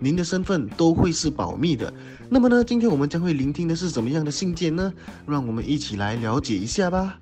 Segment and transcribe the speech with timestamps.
[0.00, 1.92] 您的身份都会是保密的。
[2.28, 4.92] 那么呢，今天我们将会聆听的是怎么样的信件呢？
[5.26, 7.18] 让我们一起来了解一下吧。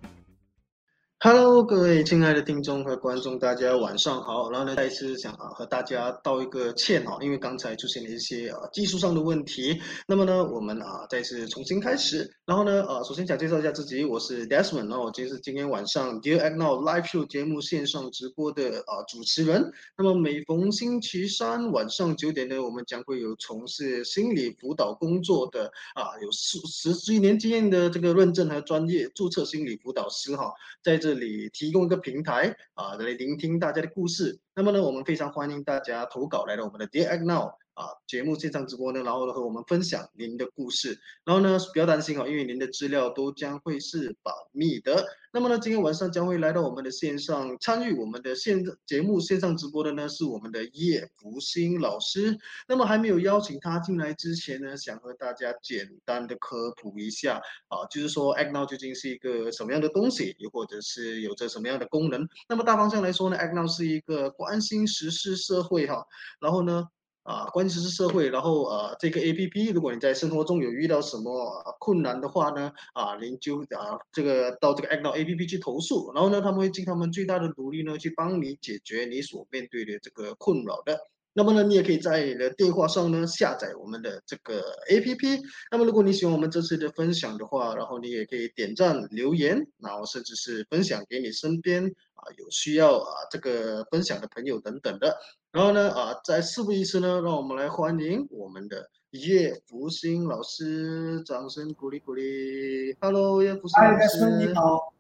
[1.29, 4.49] Hello，各位亲爱的听众和观众，大家晚上好。
[4.49, 9.77] 然后呢，再一次想啊和大家道一个歉哈，因为刚才出现了一些啊技术上的问题。
[10.07, 12.33] 那么呢，我们啊再次重新开始。
[12.45, 19.73] 然后呢，呃，首先想介绍一下自己，我是 Desmond，然后我今天是今天晚上 Dear Act Now Live Show 节目线上直播的啊主持人。
[19.99, 30.53] 那么每逢星期三晚上九点呢，我们将会有从事心理辅导工作的啊有十十几年经验的这个认证和专业注册心理辅导师哈，
[30.85, 34.39] 在这里提供一个平台啊来聆听大家的故事。
[34.55, 37.53] 那么呢，我们非常欢迎大家投稿来到我们的 Dear Agno。
[37.77, 45.07] 啊，节目线上直播呢，然后和我们分享您的故事，然后呢，不要担心哦，因为您的资料都将会是保密的。
[45.31, 52.39] 那么呢，今天晚上将会来到我们的线上参与我们的线节目线上直播的呢，是我们的叶福星老师。
[52.67, 57.37] 那么还没有邀请他进来之前呢，想和大家简单的科普一下
[57.69, 62.27] 啊，就是说 Act Now 究竟是一个什么样的东西，又或者是有着什么样的功能。
[62.49, 66.07] 那么大方向来说呢，Act Now 是一个关心时事社会哈，
[66.41, 66.89] 然后呢。
[67.27, 80.97] 啊，关键是社会，然后呃，这个 A P P，如果你在生活中有遇到什么困难的话呢，啊，您就啊这个到这个 Agno A P P 去投诉，然后呢，他们会尽他们最大的努力呢，去帮你解决你所面对的这个困扰的。
[81.37, 85.43] 那么呢，你也可以在你的电话上呢下载我们的这个 A P P。
[85.71, 95.15] 那么如果你喜欢我们这次的分享的话，然后你也可以点赞、留言，然后甚至是分享给你身边啊有需要啊这个分享的朋友等等的。
[95.53, 102.97] 然后呢，啊，在事不宜迟呢，让我们来欢迎我们的叶福星老师，掌声鼓励鼓励。
[102.99, 104.95] Hello，叶福星老师，你好。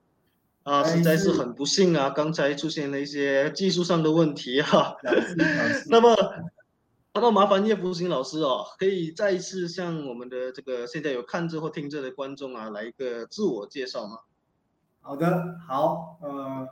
[0.66, 4.96] 啊，实在是很不幸啊，刚才出现了一些技术上的问题 哈。
[5.88, 6.16] 那么，
[7.14, 14.18] 那么麻烦叶福星老师哦，可以再一次向我们的这个现在有看着或听着的观众啊，来一个自我介绍吗？
[15.00, 16.68] 好的，好，呃。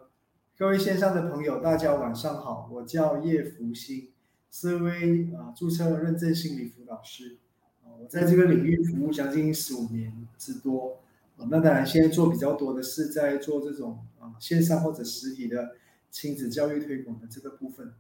[0.57, 4.11] 各位线上的朋友，大家晚上好，我叫叶福星，
[4.53, 7.39] 是位啊注册认证心理辅导师，
[7.83, 11.01] 啊，我在这个领域服务将近十五年之多，
[11.37, 15.77] 啊，那当然现在做比较多的是在做这种啊线上或者实体的
[16.11, 17.93] 亲子教育推广的这个部分，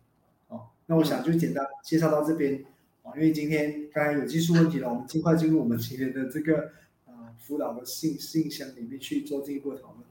[0.48, 2.64] 哦，那我想就简单介绍到这边，
[3.02, 6.70] 啊，因为今天刚才有技术问题了，我们尽快进入我们今天的这个
[7.06, 10.04] 啊辅导的信信箱里面去做进一步讨论。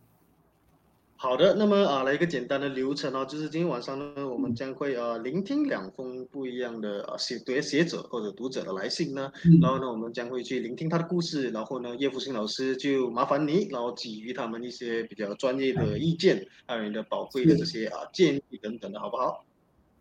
[1.24, 19.46] 好的，那么啊，来一个简单的流程啊，就是今天晚上呢，我们将会呃聆听两封不一样的呃写读写者或者读者的来信呢，然后呢，我们将会去聆听他的故事，然后呢，叶福星老师就麻烦你，然后给予他们一些比较专业的意见，还有你的宝贵的这些啊建议等等的，好不好？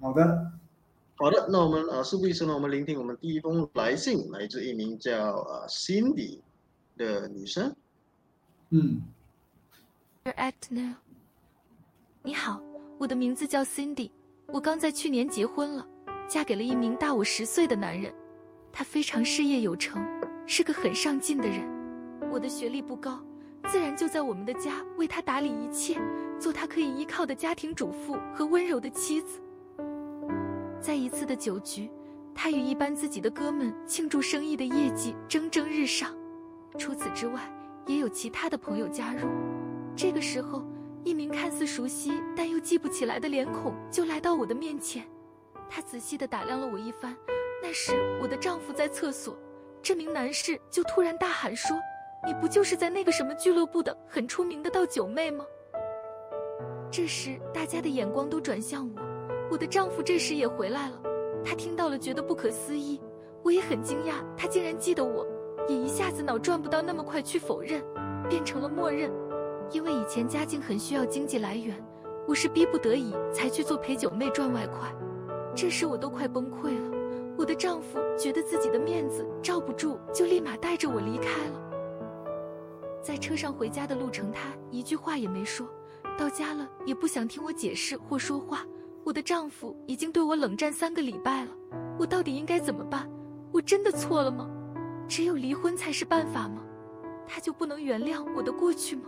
[0.00, 0.50] 好的，
[1.14, 6.40] 好的，那我们呃事不宜迟呢，我们聆听我们第一封来信，来自一名叫呃 Cindy
[6.96, 7.76] 的女生，
[8.70, 9.02] 嗯
[10.24, 10.94] ，Your，Act now。
[12.24, 12.62] 你好，
[12.98, 14.08] 我的名字叫 Cindy，
[14.46, 15.84] 我刚在去年结婚了，
[16.28, 18.14] 嫁给了一名大我十岁的男人，
[18.70, 20.00] 他非常事业有成，
[20.46, 21.68] 是个很上进的人。
[22.30, 23.18] 我的学历不高，
[23.66, 26.00] 自然就在我们的家为他打理一切，
[26.38, 29.42] 做他可以依靠的家庭主妇和温柔的妻子。
[30.80, 31.90] 在一次的酒局，
[32.32, 36.14] 他与一班自己的哥们庆祝生意的业绩蒸蒸日上，
[36.78, 37.40] 除此之外，
[37.88, 39.26] 也有其他的朋友加入。
[39.96, 40.64] 这个时候。
[41.04, 45.04] 一名看似熟悉但又记不起来的脸孔就来到我的面前，
[45.68, 47.16] 他仔细地打量了我一番。
[47.62, 49.36] 那时我的丈夫在厕所，
[49.82, 51.76] 这名男士就突然大喊说
[52.26, 55.44] ：“你不就是在那个什么俱乐部的很出名的倒酒妹吗？”
[56.90, 59.02] 这时大家的眼光都转向我，
[59.50, 61.00] 我的丈夫这时也回来了。
[61.44, 63.00] 他听到了觉得不可思议，
[63.42, 65.26] 我也很惊讶，他竟然记得我，
[65.68, 67.82] 也一下子脑转不到那么快去否认，
[68.28, 69.10] 变成了默认。
[69.72, 71.74] 因为以前家境很需要经济来源，
[72.28, 74.94] 我是逼不得已才去做陪酒妹赚外快。
[75.56, 76.96] 这时我都快崩溃了，
[77.38, 81.60] 我的丈夫觉得自己的面子罩不住，就立马带着我离开了。
[83.02, 85.66] 在车上回家的路程，他一句话也没说，
[86.18, 88.66] 到家了也不想听我解释或说话。
[89.04, 91.50] 我的丈夫已经对我冷战三个礼拜了，
[91.98, 93.10] 我到底应该怎么办？
[93.50, 94.48] 我真的错了吗？
[95.08, 96.62] 只有离婚才是办法吗？
[97.26, 99.04] 他就不能原谅我的过去吗？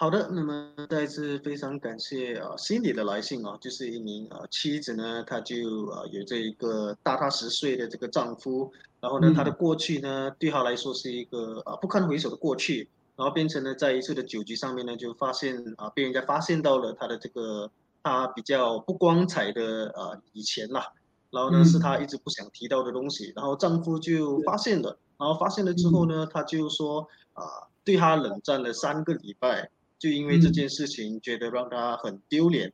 [0.00, 17.70] 好的，那么再次非常感谢啊，Cindy 的来信啊，就是一名啊妻子呢，她就啊有这一个大她十岁的这个丈夫，然后呢，她的过去呢，对她来说是一个啊不堪回首的过去，然后变成了在一次的酒局上面呢，就发现啊被人家发现到了她的这个
[18.02, 20.94] 她比较不光彩的啊以前啦，
[21.30, 29.68] 然后呢是她一直不想提到的东西，然后丈夫就发现了，然后发现了之后呢，他就说啊对她冷战了三个礼拜。
[30.00, 32.72] 就因为这件事情，觉得让他很丢脸。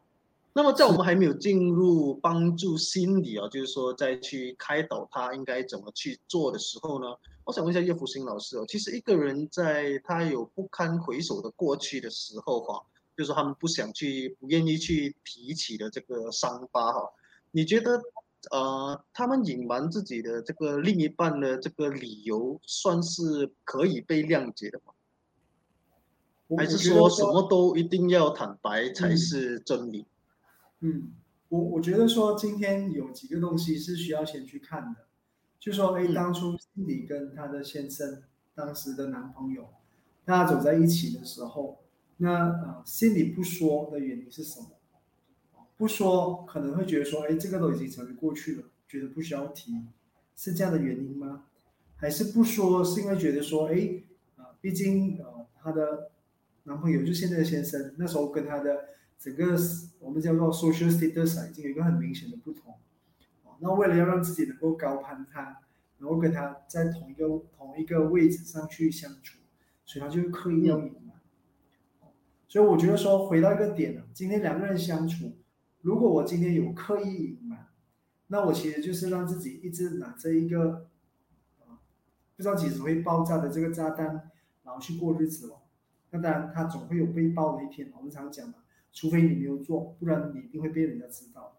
[0.52, 7.08] 那么，在我们还没有进入帮助心理啊，就是说再去开导他应该怎么去做的时候呢，
[7.44, 12.80] 我想问一下叶福星老师哦，其实一个人在他有不堪回首的过去的时候哈，
[13.16, 17.10] 就是他们不想去、不愿意去提起的这个伤疤哈，
[17.50, 18.00] 你觉得
[18.50, 24.94] 呃，他们隐瞒自己的这个另一半的这个理由，算是可以被谅解的吗？
[26.54, 30.06] 还是说什么都一定要坦白才是真理？
[30.80, 31.10] 嗯，
[31.48, 35.06] 我我觉得说今天有几个东西是需要先去看的，
[35.58, 38.22] 就说哎，当初心里跟她的先生
[38.54, 39.70] 当时的男朋友，
[40.24, 41.80] 大家走在一起的时候，
[42.18, 44.66] 那呃心里不说的原因是什么？
[45.76, 49.72] 不说可能会觉得说哎，这个都已经成为过去了，觉得不需要提，
[50.36, 51.46] 是这样的原因吗？
[51.96, 54.02] 还是不说是因为觉得说哎
[54.36, 56.10] 啊，毕竟呃他的。
[56.66, 59.56] 男朋友就现在的先生，那时候跟他的整个
[60.00, 62.74] 我们叫做 social status 已经有一个很明显的不同，
[63.44, 65.60] 哦那为了要让自己能够高攀他，
[65.98, 67.26] 然后跟他在同一个
[67.56, 69.38] 同一个位置上去相处，
[69.84, 71.14] 所以他就刻意要隐瞒。
[72.48, 75.36] 所以我觉得说回到一个点了，今天两个人相处，
[75.82, 77.68] 如果我今天有刻意隐瞒，
[78.26, 80.88] 那我其实就是让自己一直拿着一个
[82.36, 84.30] 不知道几时会爆炸的这个炸弹，
[84.64, 85.62] 然后去过日子了。
[86.16, 87.92] 那当然，他总会有被爆的一天。
[87.96, 88.54] 我们常讲嘛，
[88.92, 91.58] 除非你没有做，不然你一定会被人家知道。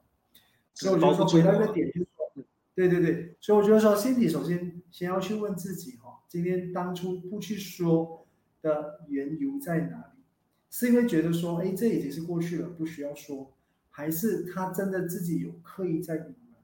[0.74, 2.44] 所以我觉得说回到一个点，就是说，
[2.74, 3.38] 对对对。
[3.40, 8.26] 所以我觉得说，心里首先先要去问自己哈，今天当初不去说
[8.62, 10.24] 的缘由在哪里？
[10.70, 13.54] 是因为觉得说，哎，这已经是过去了，不需要说，
[13.90, 16.62] 还是他真的自己有刻意在隐瞒？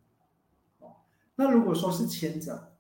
[0.80, 0.96] 哦，
[1.36, 2.73] 那如果说是前者。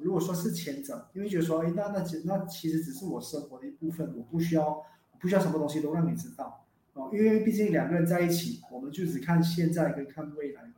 [0.00, 4.82] 如果说是前者，因为觉得说，哎，那那其那其实只是我生活的一部分，我不需要
[5.20, 6.66] 不需要什么东西都让你知道。
[6.94, 10.74] 哦，因为毕竟两个人在一起，我们就只看现在跟看未来嘛，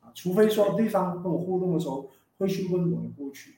[0.00, 3.56] 啊，除非说对方跟我互动的时候会去问我的过去，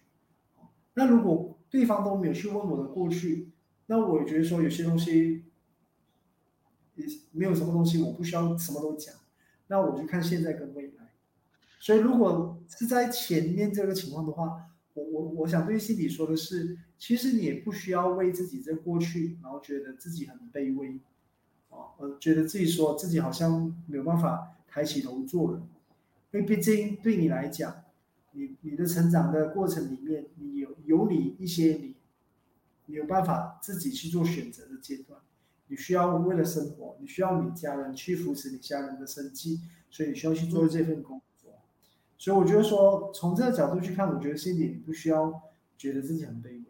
[0.94, 3.50] 那如果对方都没有去问我的过去，
[3.86, 5.44] 那我觉得说有些东西
[6.96, 9.14] 也没有什么东西我不需要什么都讲，
[9.68, 11.12] 那我就看现在跟未来，
[11.78, 14.64] 所以如果是在前面这个情况的话。
[14.98, 20.98] 我我我想对心里说的是，其实你也不需要为自己这过去，然后觉得自己很卑微，
[21.70, 25.62] 啊，呃，觉得自己说自己好像没有办法抬起头做人，
[26.32, 27.84] 因为毕竟对你来讲，
[28.32, 31.94] 你你的成长的过程里面，你有有你一些你，
[32.86, 35.20] 你有办法自己去做选择的阶段，
[35.68, 39.60] 你需要为了生活，你需要你家人去扶持你家人的生计，
[39.90, 41.20] 所以你需要去做这份工。
[42.18, 45.40] 所以我觉得说，从这个角度去看，我觉得心里不需要
[45.76, 46.64] 觉得自己很卑微，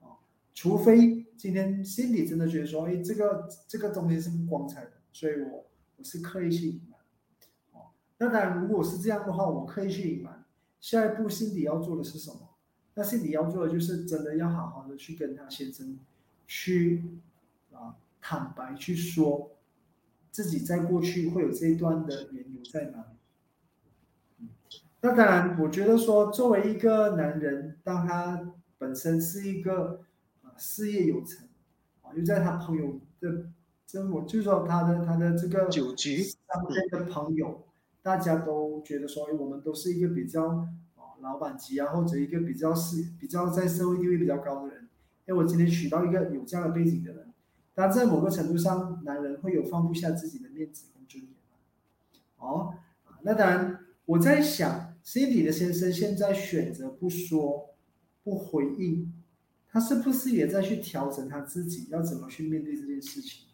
[0.00, 0.16] 啊，
[0.54, 5.66] 除非今天心里真的觉得说，哎，这个这个东西是不光彩的，所以我
[5.96, 7.00] 我是刻意去隐瞒，
[7.72, 10.44] 哦，那当然如果是这样的话，我刻意去隐瞒，
[10.80, 12.50] 下一步心里要做的是什么？
[12.94, 15.98] 那心里要做的就是真的要好好的去跟他先生
[16.46, 17.04] 去
[17.72, 19.50] 啊坦白去说，
[20.30, 23.17] 自己在过去会有这一段的缘由在哪里。
[25.00, 30.00] 那当然，我觉得说，作为一个男人，当他本身是一个
[30.42, 31.46] 啊事业有成，
[32.02, 33.46] 啊又在他朋友的
[33.86, 36.36] 这我就说他的他的这个酒局上
[36.68, 37.64] 面的朋友，
[38.02, 40.48] 大家都觉得说，哎，我们都是一个比较
[40.96, 44.88] 啊老板级啊，或者一个比较是比较在社会地位比较高的人，
[45.26, 47.32] 哎，我今天娶到一个有这样的背景的人，
[47.72, 51.32] 但在某个程度上，男人会有放不下自己的面子跟尊严
[52.38, 52.74] 哦，
[53.22, 53.84] 那当然。
[54.08, 57.74] 我在想，Cindy 的先生现在选择不说、
[58.24, 59.12] 不回应，
[59.68, 63.48] 他是不是也在去调整他自己要怎么去面对这件事情？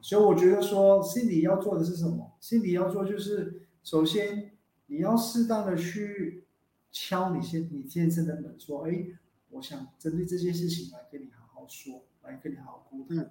[0.00, 4.50] 所以我觉得说，Cindy 要做的是什么？Cindy 要做就是，首先
[4.88, 6.42] 你要适当的去
[6.90, 9.06] 敲你先你先生的门，说：“哎，
[9.50, 13.30] 我想针对这件事情来跟你好好说，来跟你好好沟通。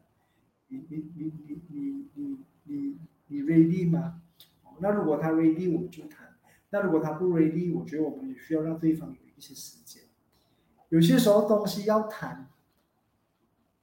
[0.70, 2.98] 你你你你你你你
[3.28, 4.22] 你 ready 吗？”
[4.80, 6.28] 那如果他 ready，我们就谈；
[6.70, 10.04] 那如果他不 ready，我觉得我们也需要让对方有一些时间。
[10.90, 12.50] 有些时候东西要谈，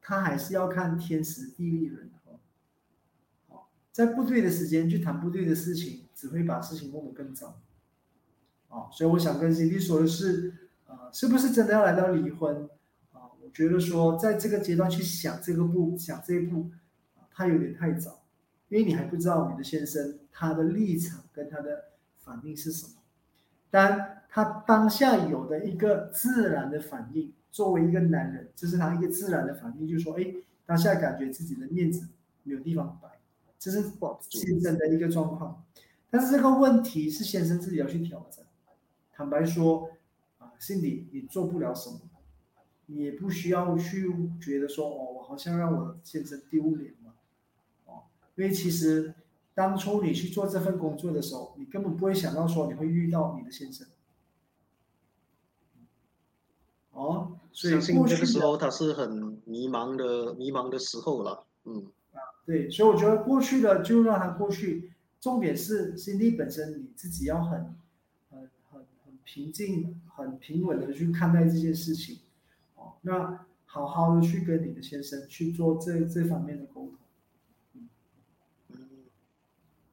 [0.01, 2.39] 他还是要看天时地利人和。
[3.49, 7.61] 好，在不对的时间去谈不对的事情，只会把事情弄得更糟。
[8.69, 10.53] 啊，所以我想跟金弟说的是，
[10.87, 12.69] 呃，是不是真的要来到离婚？
[13.13, 16.71] 啊，我觉得说在这个阶段去想这个步，想这一步，
[17.15, 18.24] 啊，他有点太早，
[18.75, 21.85] 因为你还不知道你的先生他的立场跟他的
[22.19, 22.95] 反应是什么。
[23.71, 30.27] 当他当下有的一个自然的反应，作为一个男人，这是他一个自然的反应，就是说，哎，
[30.67, 32.09] 当下感觉自己的面子
[32.43, 33.09] 没有地方摆，
[33.61, 33.81] 这是
[34.29, 35.65] 先生的一个状况。
[36.11, 38.45] 但是这个问题是先生自己要去调整。
[39.13, 39.89] 坦白说，
[40.39, 42.01] 啊，心里你做不了什么，
[42.87, 46.93] 你也不需要去觉得说，哦，我好像让我先生丢脸
[48.37, 49.15] 因为其实。
[49.57, 53.87] 当初你去做这份工作的时候，你根本不会想到说你会遇到你的先生。
[56.91, 61.47] 哦，所以过去的时候他是很迷茫的，迷茫的时候了。
[61.67, 67.77] 嗯，啊，对，所以我觉得过去的就让它过去，重点是心地本身你自己要很、
[68.33, 72.19] 很、很、很平静、很平稳的去看待这件事情。
[72.75, 76.95] 哦，那好好的去跟你的先生去做这这方面的沟通。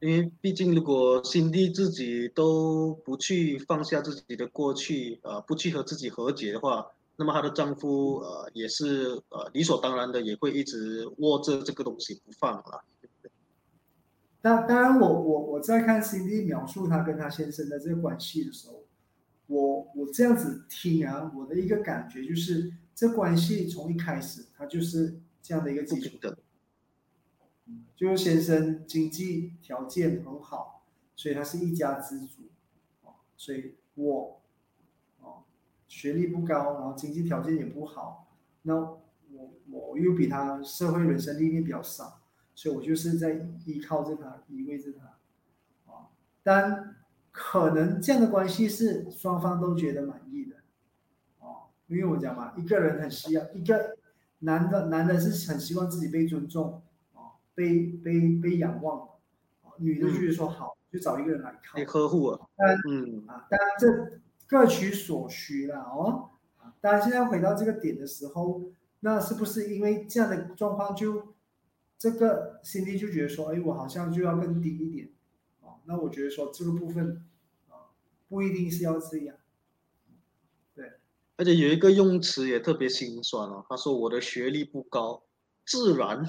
[0.01, 12.83] 因为毕竟，如果辛蒂自己都不去放下自己的过去，呃，不去和自己和解的话，那么她的丈夫，呃，也是呃理所当然的，也会一直握着这个东西不放了。
[14.41, 18.83] 那当然，我我我在看辛蒂描述她跟她先生的这个关系的时候，
[19.45, 26.35] 我我这样子听啊，我的一个感觉就是，这关系从一开始，它就是这样的一个基础的。
[28.01, 30.83] 就是先生经济条件很好，
[31.15, 32.49] 所以他是一家之主，
[33.37, 34.41] 所以我，
[35.19, 35.43] 哦，
[35.87, 42.23] 学历不高，然后经济条件也不好，那我我又比他社会人生历练比较少，
[42.55, 46.09] 所以我就是在依靠着他，依偎着他，啊，
[46.41, 46.95] 但
[47.29, 50.55] 可能这样的关系是双方都觉得满意的，
[51.37, 53.95] 哦，因为我讲嘛，一个人很需要一个
[54.39, 56.81] 男的，男的是很希望自己被尊重。
[57.53, 59.09] 被被被仰望，
[59.77, 62.47] 女的就是说好，就找一个人来靠，被呵护啊。
[62.55, 66.29] 当然，嗯啊，当然这各取所需了哦。
[66.57, 71.33] 啊，当然现在回到这个点的时候，那是不是因为这样的状况，就
[71.97, 75.09] 这个心里就觉得说，哎，我好像就要更低一点，
[75.61, 77.23] 啊，那我觉得说这个部分
[77.69, 77.91] 啊，
[78.29, 79.35] 不一定是要这样。
[80.73, 80.93] 对，
[81.35, 85.23] 而且有一个用词也特别心酸哦，他说我的学历不高，
[85.65, 86.25] 自然。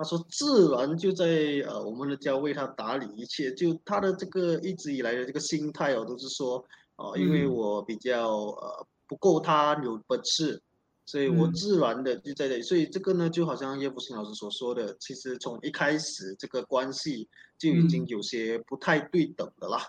[0.00, 1.26] 他说：“自然就在
[1.68, 3.52] 呃，我们的家为他打理一切。
[3.52, 6.64] 就他的这个一直以来的这个心态哦，都是说，
[6.96, 10.58] 哦，因为我比较呃不够他有本事，
[11.04, 12.62] 所以我自然的就在这里。
[12.62, 17.28] 所以这个呢，就好像叶福清老师所说的，其实从一开始这个关系
[17.58, 19.86] 就已经有些不太对等的啦。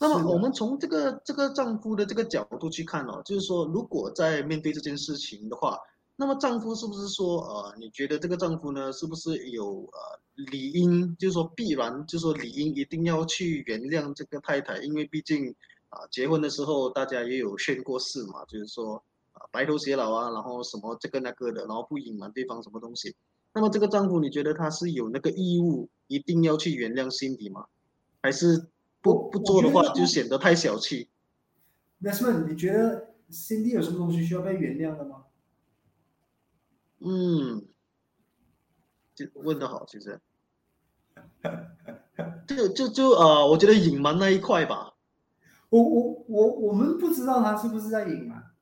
[0.00, 5.78] 那么我们从这个这个丈夫的这个角度去看哦，就是说，如果在面对这件事情的话。”
[6.16, 15.54] 那么丈夫是不是说，呃，你觉得这个丈夫呢，是不是有呃理应，就是说必然，就是说理应一定要去原谅这个太太，因为毕竟
[15.88, 19.02] 啊，结婚的时候大家也有宣过誓嘛，就是说
[19.32, 23.16] 啊白头偕老啊，然后什么这个那个的，然后不隐瞒对方什么东西。
[23.52, 27.66] 那么这个丈夫，你觉得他是有那个义务一定要去原谅辛迪吗？
[28.22, 28.68] 还是
[29.02, 31.08] 不不做的话就显得太小气？
[31.98, 32.48] 那什么？
[32.48, 35.24] 你觉得辛迪有什么东西需要被原谅的吗？
[37.06, 37.62] 嗯，
[39.14, 40.18] 就问的好，其实，
[42.48, 44.94] 就就就呃，我觉得隐瞒那一块吧。
[45.68, 48.54] 我我我我们不知道他是不是在隐瞒。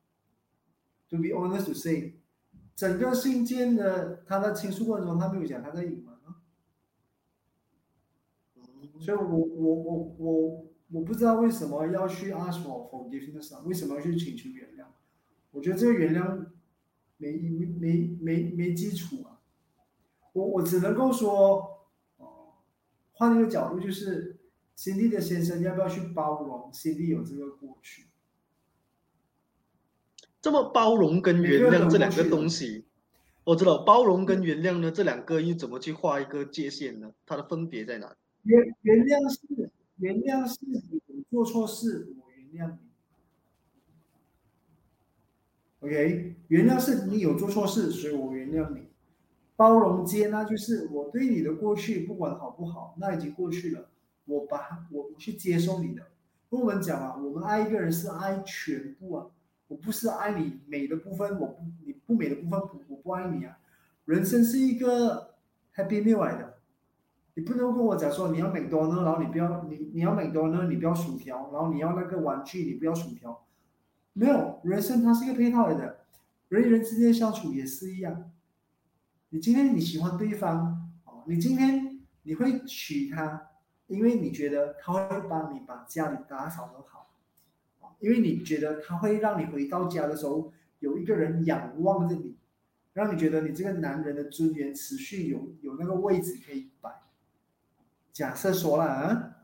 [1.11, 2.15] To be honest to say，
[2.75, 6.43] 整个信件的他的倾诉过程中，他没有讲他在隐瞒啊。
[8.99, 14.87] 所以我我我我我不知道为什么要去 ask for forgiveness，为什么要去请求原谅？
[15.53, 16.47] 我觉得这个原谅。
[17.23, 19.39] 没没没没没基础啊！
[20.33, 21.87] 我我只能够说，
[22.17, 22.55] 哦，
[23.13, 24.41] 换一个角度就是，
[24.75, 28.07] 辛迪的先生要不要去包容辛迪有这个过去？
[30.41, 32.87] 这么包容跟原谅这两个东西，
[33.45, 37.13] 我知道包容跟原谅呢，这两个又怎么去画一个界限呢？
[37.25, 38.17] 它的分别在哪？
[38.43, 42.92] 原原谅是原谅是你做错事，我原谅你。
[45.83, 48.83] OK，原谅是你有做错事，所以我原谅你。
[49.57, 53.89] 包容接纳就是我对你的过去不管好不好，那已经过去了，
[54.25, 56.03] 我把我去接受你的。
[56.51, 59.27] 跟我们讲啊，我们爱一个人是爱全部啊，
[59.67, 63.59] 我不是爱你美的部分，我不你不美的部分，我我不爱你啊。
[64.05, 65.35] 人生是一个
[65.75, 66.59] happy meal 来的，
[67.35, 73.45] 你不能跟我讲说你要美多呢，然后你不要你你要美多呢，你不要薯条，然后你要那个玩具，你不要薯条，
[74.13, 76.05] 没有，人生它是一个配套来的，
[76.49, 78.31] 人与人之间相处也是一样。
[79.31, 83.49] 你今天你喜欢对方，哦，你今天你会娶她，
[83.87, 87.11] 因为你觉得他会帮你把家里打扫得好，
[88.01, 92.37] 因为你觉得他会让你回到家的时候有一个人仰望着你。
[92.95, 96.91] 让你觉得你这个男人的尊严持续有有那个位置可以摆。
[98.13, 99.37] 假设说了啊，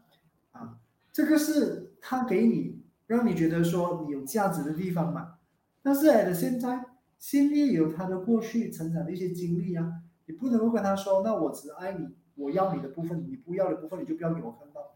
[0.52, 0.78] 啊，
[1.10, 2.77] 这个是他给你
[3.08, 5.38] 让你觉得说你有价值的地方嘛。
[5.82, 6.84] 但是哎的现在，
[7.18, 14.94] 心里有他的过去成长的一些经历啊，你不能够跟他说，那我只爱你，我要你的部分，你不要的部分你就不要给我看到。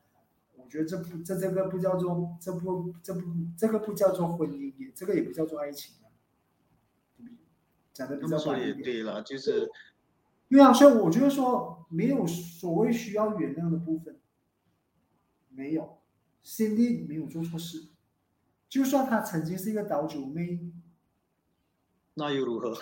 [0.54, 3.21] 我觉得这不这这个不叫做这不这不
[3.59, 6.09] 这个不叫做婚姻，也这个也不叫做爱情啊。
[7.92, 9.69] 讲的比较说也对了，就是
[10.49, 14.19] 对啊，所以我觉得说没有所谓需要原谅的部分，
[15.50, 15.99] 没有
[16.45, 17.88] ，Cindy 没有做错事，
[18.73, 20.59] 就算他曾经是一个岛主妹，
[22.14, 22.75] 那又如何？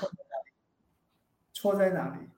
[1.53, 2.29] 错在哪里？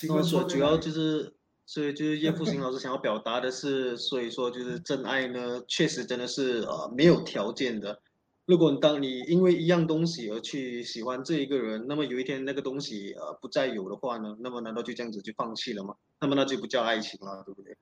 [0.08, 1.34] 我说主要就是，
[1.66, 8.00] 所以就是叶复兴老师想要表达的是，所以说就是真爱呢，确实真的是呃没有条件的。
[8.46, 15.94] 如果当你因为一样东西而去喜欢这一个人，那么有一天那个东西呃不再有的话呢，那么难道就这样子就放弃了吗？
[16.22, 17.76] 那么那就不叫爱情了，对不对？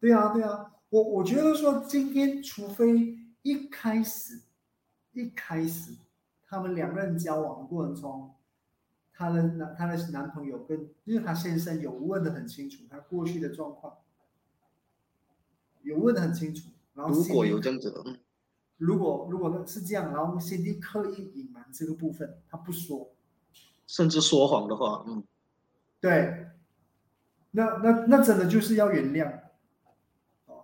[0.00, 4.42] 对啊，对啊，我我觉得说今天，除非一开始
[5.12, 5.92] 一开始
[6.46, 8.34] 他们两个人交往的过程中，
[9.12, 13.96] 她的男她的男朋友跟因为他先生有问的很清楚，他过去的状况
[15.82, 18.04] 有问的很清楚，然后如果有这样子的。
[18.76, 23.10] 如果如果是这样，然后 Cindy 刻意隐瞒这个部分，他不说，
[23.88, 25.24] 甚至说谎的话，嗯，
[26.00, 26.46] 对，
[27.50, 29.47] 那那那真的就是要原谅，哦，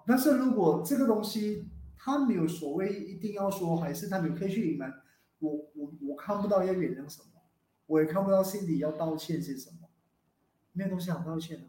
[0.07, 4.93] 但是如果这个东西他没有所谓一定要说，还是他没有刻意去隐瞒，
[5.39, 7.41] 我我我看不到要原谅什么，
[7.87, 9.89] 我也看不到心里要道歉些什么，
[10.73, 11.65] 没有东西好道歉的。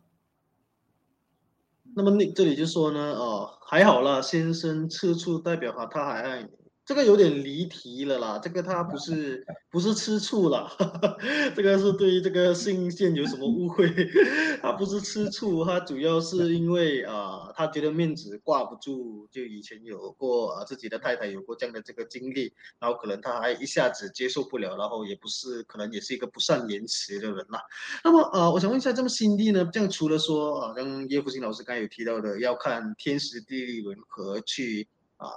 [1.96, 6.50] 那么那这里就说呢，哦，还好了，先生吃醋代表哈他还爱你。
[6.86, 10.70] 这个有点离题了啦，这个他不是 不是吃醋了，
[11.56, 13.92] 这个是对于这个信件有什么误会？
[14.62, 27.60] 他不是吃醋，他主要是因为啊，他觉得面子挂不住，就以前有过啊自己的太太有过这样的这个经历，然后可能他还一下子接受不了，然后也不是可能也是一个不善言辞的人啦。
[28.04, 29.68] 那么呃，我想问一下，这么心地呢？
[29.74, 35.28] 这样除了说啊，像叶福兴老师刚才有提到的，要看天时地利人和去啊。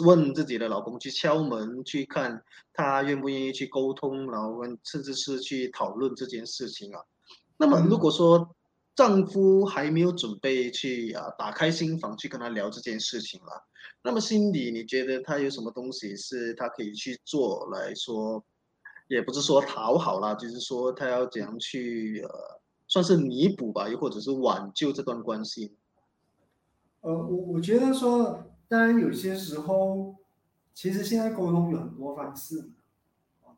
[0.00, 7.00] 问自己的老公去敲门去看他愿不愿意去沟通，然后问甚至是去讨论这件事情啊。
[7.58, 8.56] 那么如果说
[8.94, 13.64] 丈夫还没有准备去啊打开心房去跟他聊这件事情了，
[14.02, 18.42] 那么心里你觉得他有什么东西是他可以去做来说，
[19.08, 22.30] 也不是说讨好啦，就是说他要怎样去呃
[22.88, 25.76] 算是弥补吧，又或者是挽救这段关系？
[27.02, 28.48] 呃，我我觉得说。
[28.72, 30.16] 当然，有些时候，
[30.72, 32.70] 其实现在沟通有很多方式。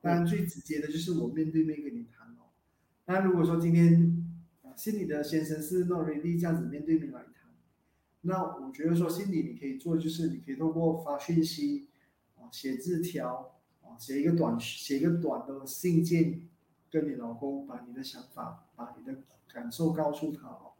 [0.01, 2.51] 当然，最直接的就是我面对面跟你谈哦。
[3.05, 4.27] 当然，如果说今天
[4.75, 7.49] 心里的先生是 not ready 这样子面对面来谈，
[8.23, 11.87] 那我觉得说心里你可以做，就是你可以透过发讯息
[12.35, 16.43] 啊、写字条啊、写一个短写一个短的信件，
[16.91, 20.73] 跟你老公把你的想法、把你的感受告诉他哦。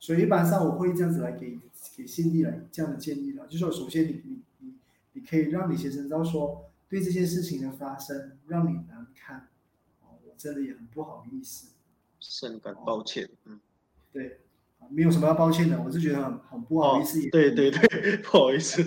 [0.00, 1.58] 哦，所以一般上我会这样子来给。
[1.96, 4.74] 给新弟来这样的建议了，就是说首先你你你
[5.14, 9.48] 你可以让你先生知道说对这件事情的发生让你难堪，
[10.02, 11.72] 哦，我真的也很不好意思，
[12.18, 13.58] 深感抱歉，嗯，
[14.12, 14.40] 对，
[14.90, 18.82] 没有什么要抱歉的，我是觉得很很不好意思，对对对，不好意思，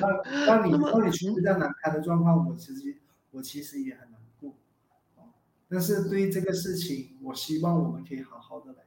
[0.00, 2.96] 那当你 当你处于这样难堪的状况，我其实
[3.32, 4.54] 我其实也很难过，
[5.68, 8.78] 但是对于这个事情，我希望我们可以好好的来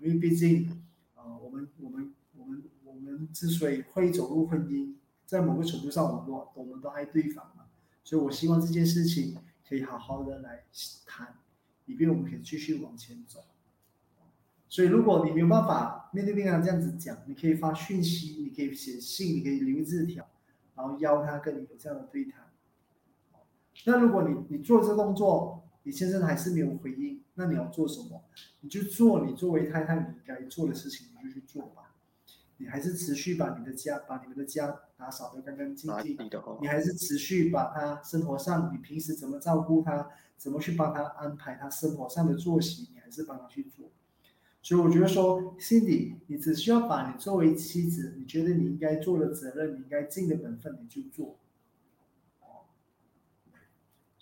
[0.00, 0.68] 因为毕竟。
[1.14, 4.94] 啊，我们我们我们我们之所以会走入婚姻，
[5.26, 7.66] 在某个程度上，我们都我们都爱对方嘛，
[8.02, 9.36] 所以我希望这件事情
[9.68, 10.64] 可以好好的来
[11.04, 11.36] 谈，
[11.84, 13.40] 以便我们可以继续往前走。
[14.66, 20.24] 所以，如果你没有办法面对面跟他这样子讲，你可以发讯息，你可以写信，你可以留字条，
[20.76, 22.50] 然后邀他跟你有这样的对谈。
[23.84, 28.22] 那如果你你做这动作，你先生还是没有回应，那你要做什么？
[28.60, 31.94] 你就做你作为太太你该做的事情，你就去做吧。
[32.58, 36.16] 你还是持续把你的家把你们的家打扫得干干净净，
[36.60, 43.88] 你还是持续把他生活上你平时怎么照顾他，怎么去帮他安排他生活上的作息，你还是帮他去做。
[44.62, 51.38] 所以我觉得说，Cindy，你只需要把你作为妻子，你觉得你应该做的责任，你应该尽的本分，你就做。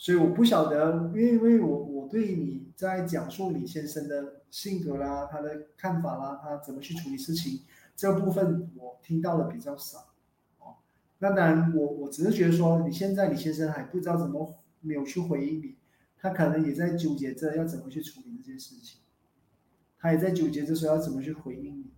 [0.01, 7.63] 所以我不晓得，因为因为我我对你在讲述李先生的性格啦，他的看法啦，他怎么去处理事情
[7.97, 10.15] 这部分，我听到的比较少。
[10.61, 10.77] 哦，
[11.19, 15.75] 那当然，我我只是觉得说，你现在李先生还不知道怎么没有去回应你，
[16.17, 19.01] 他可能也在纠结着要怎么去处理这件事情，
[19.99, 21.91] 他也在纠结着说要怎么去回应你。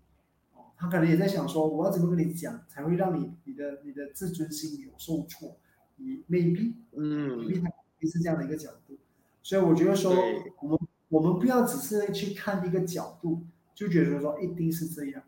[0.55, 5.59] 哦，他可能也在想说，我要怎么跟你讲，才会让你你的你的自尊心有受挫？
[5.97, 7.69] 你 maybe，嗯 maybe 他。
[8.09, 8.97] 是这样的一个角度，
[9.43, 10.15] 所以我觉得说，
[10.61, 13.43] 我们我们不要只是去看一个角度，
[13.75, 15.23] 就觉得说一定是这样，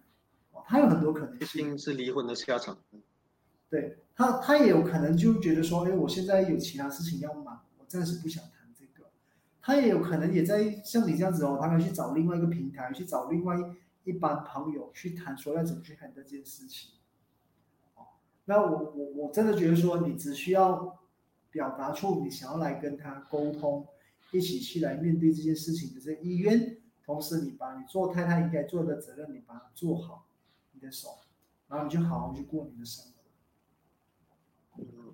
[0.52, 2.78] 哦他有很多可能性，一定是离婚的下场。
[3.68, 9.08] 对他，他也有可能就觉得说，哎，我现在有其他事情要忙，我暂时不想谈这个。
[9.60, 13.56] 他也有可能也在像你这样子哦，他可以去找另外一个平台，去找另外
[14.04, 16.92] 一帮朋友去谈，说要怎么去看这件事情。
[17.96, 18.04] 哦
[18.44, 20.98] 那我我我真的觉得说，你只需要。
[21.52, 23.86] 表达出你想要来跟他沟通，
[24.32, 30.26] 一起去来面对这件事情的这个意愿，同时你把你做太太应该做的责任，你把它做好，
[30.72, 31.18] 你的手，
[31.68, 33.10] 然后你就好好去过你的生活。
[34.78, 35.12] 嗯，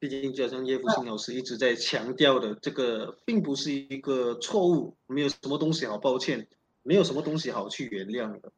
[0.00, 6.48] 毕竟就像叶福新老师一直在强调的，这个并不是一个错误，没有什么东西好抱歉，
[6.82, 8.52] 没有什么东西好去原谅的。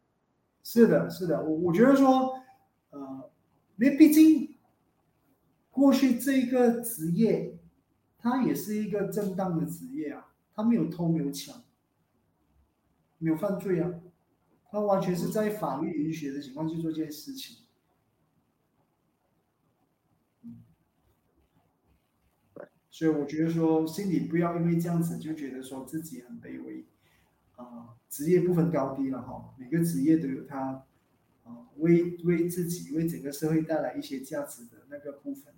[0.64, 2.40] 是的，是的，我我觉得说，
[2.88, 3.30] 呃，
[3.76, 4.57] 因为毕竟。
[5.78, 7.56] 过去这个职业，
[8.18, 11.62] 它也是一个正当的职业啊，他没有偷没有抢，
[13.18, 14.00] 没有犯罪啊，
[14.72, 17.58] 他完全是在法律允许的情况去做这件事情。
[22.90, 26.84] 所以我觉得说，心里不要因为这样子就觉得说自己很卑微，
[27.54, 30.84] 啊，职业不分高低了哈，每个职业都有它，
[31.44, 35.54] 啊，为为自己为整个社会带来一些价值的那个部分。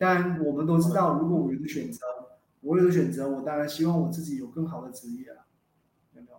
[0.00, 2.00] 当然，我们都知道，如果我有的选择，
[2.62, 5.44] 我有的选择，我当然希望我自己有更好的职业啊，
[6.14, 6.38] 有没有？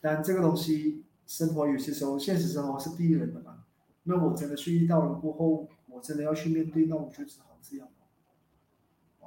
[0.00, 3.64] 但这个东西，生活有些时候，现实生活是逼人的嘛。
[4.04, 7.86] 那我真的是遇到了过后，我真的要去面对，那我就只好这样。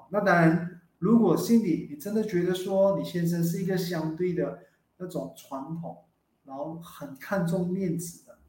[0.10, 4.64] 那当然，如果心里你真的觉得说，你先生是一个相对的
[4.98, 6.06] 那种传统，
[6.46, 8.40] 然后很看重面子的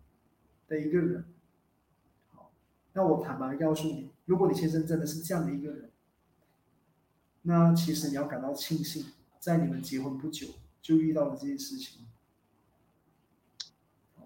[0.67, 1.27] 的一个人。
[2.33, 2.51] 好
[2.95, 5.91] 那我坦白告诉你，如果你先生真的是这样的一个人，
[7.43, 9.07] 那其实你要感到庆幸，
[9.39, 10.49] 在你们结婚不久
[10.83, 12.05] 就遇到了这件事情。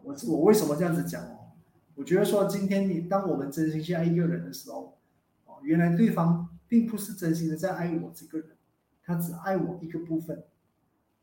[0.03, 1.53] 我我为什么这样子讲哦？
[1.97, 4.99] 我觉得说今天你当我们真心去爱一个人的时候，
[5.45, 8.57] 哦，原来对方并不是真心的在爱我这个人，
[9.05, 10.43] 他只爱我一个部分。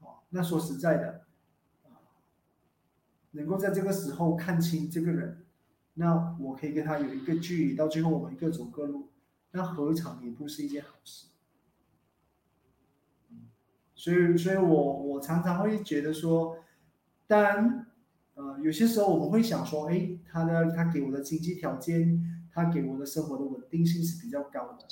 [0.01, 1.25] 哦，那说实在的，
[3.31, 5.46] 能够在这个时候看清这个人。
[5.99, 9.09] 那我可以跟他有一个距离，到最后我们各走各路，
[9.49, 11.25] 那何尝也不是一件好事？
[13.95, 16.59] 所以，所以我我常常会觉得说，
[17.25, 17.87] 当然，
[18.35, 24.85] 呃，有些时候我们会想说，哎，他的他给我的经济条件，他给我的生活的稳定性是比较高的，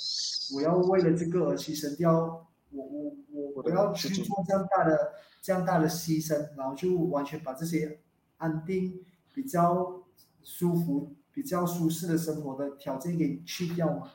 [0.56, 8.00] 我要为了这个而牺牲掉，我我我我要去做这样大的这样大的牺牲，然后就完全把这些
[8.38, 10.02] 安定比较。
[10.48, 14.12] 舒服、比较舒适的生活的条件给去掉嘛？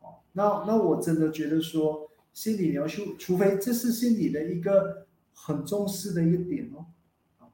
[0.00, 6.86] 哦，那那我真的觉得说，心理描述，除非这是心理的一个很重视的一个点哦，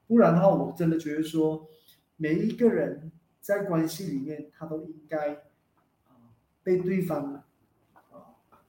[0.07, 1.67] 不然的话，我真的觉得说，
[2.15, 5.43] 每一个人在关系里面，他都应该
[6.63, 7.45] 被对方啊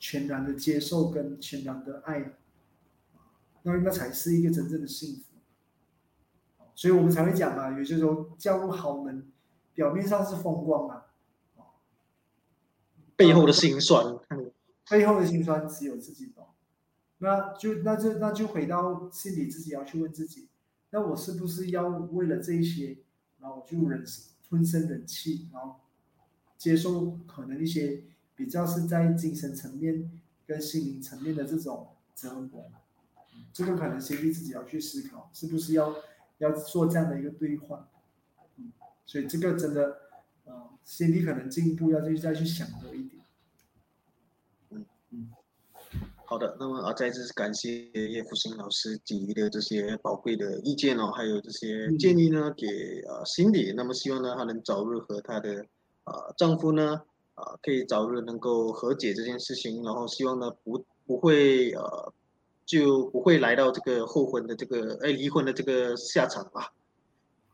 [0.00, 2.38] 全然的接受跟全然的爱，
[3.62, 5.31] 那那才是一个真正的幸福。
[6.74, 9.30] 所以我们才会讲嘛，有些时候嫁入豪门，
[9.74, 11.02] 表面上是风光嘛，
[13.14, 14.18] 背后的辛酸，
[14.88, 16.46] 背后的辛酸只有自己懂。
[17.18, 20.48] 那就那就那就回到心里，自己要去问自己，
[20.90, 22.96] 那我是不是要为了这一些，
[23.38, 24.02] 然后我就忍
[24.48, 25.76] 吞声忍气，然后
[26.56, 28.02] 接受可能一些
[28.34, 30.10] 比较是在精神层面
[30.46, 32.64] 跟心灵层面的这种折磨？
[33.52, 35.94] 这个可能心里自己要去思考，是不是要。
[36.42, 37.88] 要做这样的一个兑换，
[38.56, 38.72] 嗯，
[39.06, 39.96] 所以这个真的，
[40.44, 40.52] 呃，
[40.82, 43.22] 心里可能进一步要去再去想多一点，
[44.70, 45.30] 嗯嗯。
[46.24, 52.66] 好的，那么啊，再次感谢叶福星老师给予的这些宝贵的意见哦，还有这些建议呢，给
[53.06, 53.72] 呃心理。
[53.76, 55.66] 那么希望呢，她能早日和她的
[56.04, 57.02] 呃丈夫呢，
[57.34, 62.12] 啊，可以早日能够和解这件事情，然后希望呢，不不会呃，
[62.64, 66.72] 就不会来到这个后婚的这个哎离婚的这个下场吧。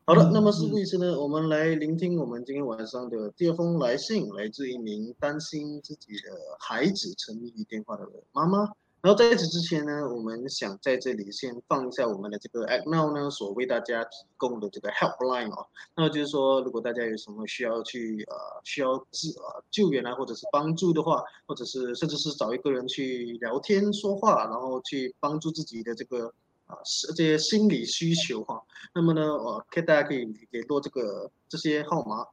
[0.05, 8.69] 好的，那么事不宜迟呢，我们来聆听我们今天晚上的第二封来信，来自一名担心自己的孩子沉迷于电话的妈妈。
[9.01, 15.67] 然后在此之前呢，我们想在这里先放一下我们的这个 Act Now 呢所为大家提供的这个 Helpline 哦。
[15.95, 26.33] 那就是说，如果大家有什么需要去呃需要治呃救援啊，或者是帮助的话，或者是甚至是找一个人去聊天说话，然后去帮助自己的这个。
[26.69, 28.61] 啊，是这些心理需求哈，
[28.93, 32.27] 那么呢，呃，可以大家可以联络这个这些号码。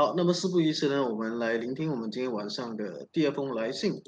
[0.00, 4.02] 好，那么事不宜迟呢，我们来聆听我们今天晚上的第二封来信。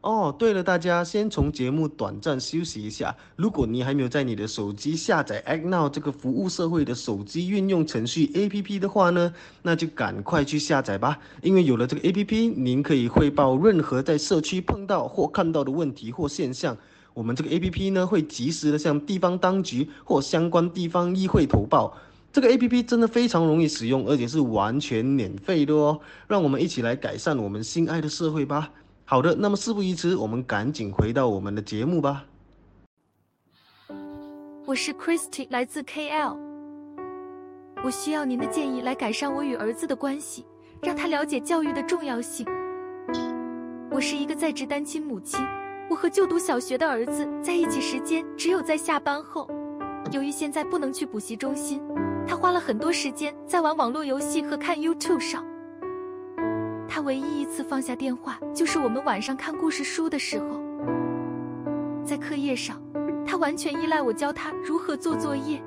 [0.00, 3.16] 哦，对了，大家先从节目短暂休息一下。
[3.36, 11.20] 如果你还没有在你的手机下载 Act Now 这个服务社会的手机运用程序 APP 的话呢，那就赶快去下载吧。
[11.40, 16.76] 因为有了这个 APP，您可以汇报任何在社区碰到或看到的问题或现象。
[17.14, 21.96] 我们这个 APP 呢，会及时的向地方当局或相关地方议会投报。
[22.36, 25.98] 这个 APP 真的非常容易使用，而且是完全免费的哦。
[26.28, 28.70] 让我们一起来改善我们心爱的社会吧。
[29.06, 32.26] 好的，那么事不宜迟，我们赶紧回到我们的节目吧。
[34.66, 36.36] 我是 Christy，来自 KL。
[37.82, 40.44] 我需要您的建议来改善我与儿子的关系，
[40.82, 42.46] 让他了解教育的重要性。
[43.90, 45.40] 我是一个在职单亲母亲，
[45.88, 49.48] 我和就读小学的儿子在一起时间只有在下班后。
[50.12, 51.80] 由于现在不能去补习中心，
[52.26, 55.44] 他花了很多时间在玩网络游戏和看 YouTube 上。
[56.88, 60.60] 他唯一一次放下电话，就是我们晚上看故事书的时候。
[62.04, 62.80] 在课业上，
[63.26, 65.62] 他完全依赖我教他如何做作业。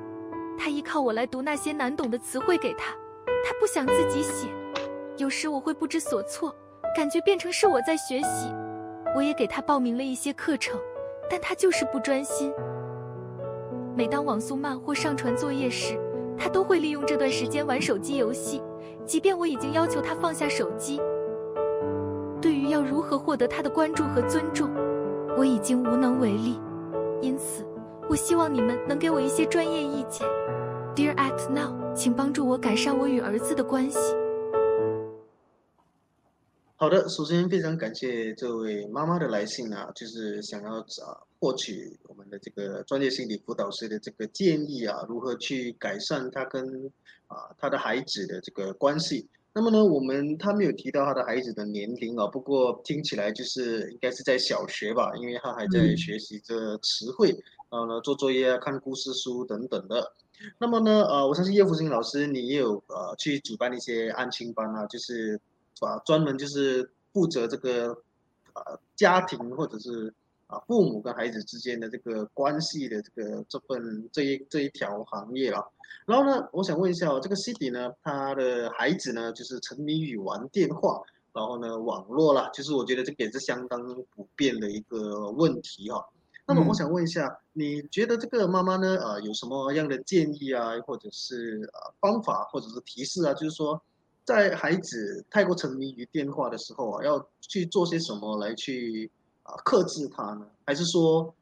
[0.58, 2.94] 他依靠我来读那些难懂的词汇给他。
[3.42, 4.48] 他不想自己写，
[5.16, 6.54] 有时我会不知所措，
[6.94, 8.52] 感觉变成是我在学习。
[9.16, 10.78] 我也给他报名了一些课程，
[11.30, 12.52] 但他就是不专心。
[13.96, 15.98] 每当网速慢或上传作业时，
[16.40, 18.62] 他都会利用这段时间玩手机游戏，
[19.04, 20.98] 即便我已经要求他放下手机。
[22.40, 24.70] 对于要如何获得他的关注和尊重，
[25.36, 26.58] 我已经无能为力。
[27.20, 27.62] 因此，
[28.08, 30.26] 我希望你们能给我一些专业意见。
[30.96, 33.98] Dear Act Now，请帮助我改善我与儿子的关系。
[36.80, 46.90] 好的，首先非常感谢这位妈妈的来信啊，就是想要找获取我们的这个专业心理辅导师的这个建议啊，如何去改善他跟
[47.26, 49.28] 啊他的孩子的这个关系。
[49.52, 57.28] 那么呢，我们他没有提到他的孩子的年龄啊，不过听起来就是应该是在小学吧，因为他还在学习着词汇，
[57.68, 60.14] 然后呢做作业啊、看故事书等等的。
[60.56, 65.38] 那么呢，呃，我相信叶福星老师你也有呃去主办一些案情班啊，就是
[65.86, 67.88] 啊专门就是负责这个
[68.54, 70.12] 呃家庭或者是
[70.46, 75.70] 啊父母跟孩子之间的这个关系的这个这份这一这一条行业了。
[76.06, 83.80] 然后呢，我想问一下哦，这个 Cindy 呢，他的孩子呢，就是沉迷于玩电话，然后呢，网络啦，就是我觉得这个也是相当
[84.14, 86.04] 普遍的一个问题哈。
[86.46, 93.32] 那么我想问一下，你觉得这个妈妈呢，呃，有什么样的建议啊，或者是呃方法，或者是提示啊？
[93.34, 93.80] 就是说，
[94.24, 99.10] 在孩子太过沉迷于电话的时候啊，要去做些什么来去
[99.42, 100.46] 啊克制他呢？
[100.64, 101.34] 还是说？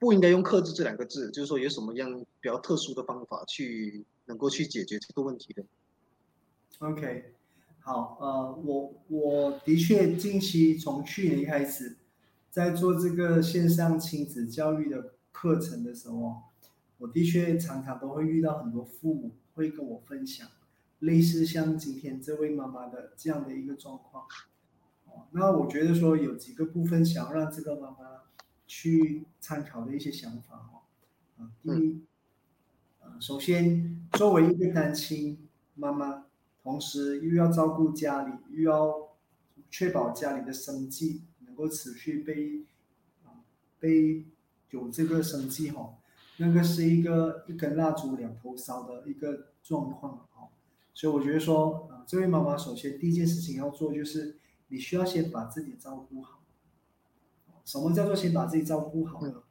[0.00, 2.10] 不应该用“克制”这两个字，就是说有什么样
[2.40, 5.62] 比较特殊的方法去能够去解决这个问题的
[6.78, 7.34] ？OK，
[7.80, 11.98] 好，呃，我我的确近期从去年开始
[12.50, 16.44] 在做这个线上亲子教育的课程的时候，
[16.96, 20.48] 我的确常常都会遇到很多父母会跟我分享
[21.00, 24.24] 类似像今天这位妈妈的这样的一个状况。
[25.06, 27.96] 哦，那我觉得说有几个部分想要让这个妈妈。
[28.72, 30.86] 去参考的一些想法哦，
[31.38, 32.04] 啊，第一，
[33.00, 35.36] 呃，首先作为一个单亲
[35.74, 36.26] 妈妈，
[36.62, 39.08] 同时又要照顾家里，又要
[39.68, 42.64] 确保家里的生计能够持续被
[43.24, 43.42] 啊
[43.80, 44.24] 被
[44.70, 45.94] 有这个生计哈，
[46.36, 50.28] 那个是一个一根蜡烛两头烧的一个状况哈，
[51.00, 54.36] 所以我觉得说啊，这位妈妈首先第一件事情要做就是
[54.68, 56.42] 你需要先把自己照顾好。
[57.64, 59.42] 什么叫做先把自己照顾好呢？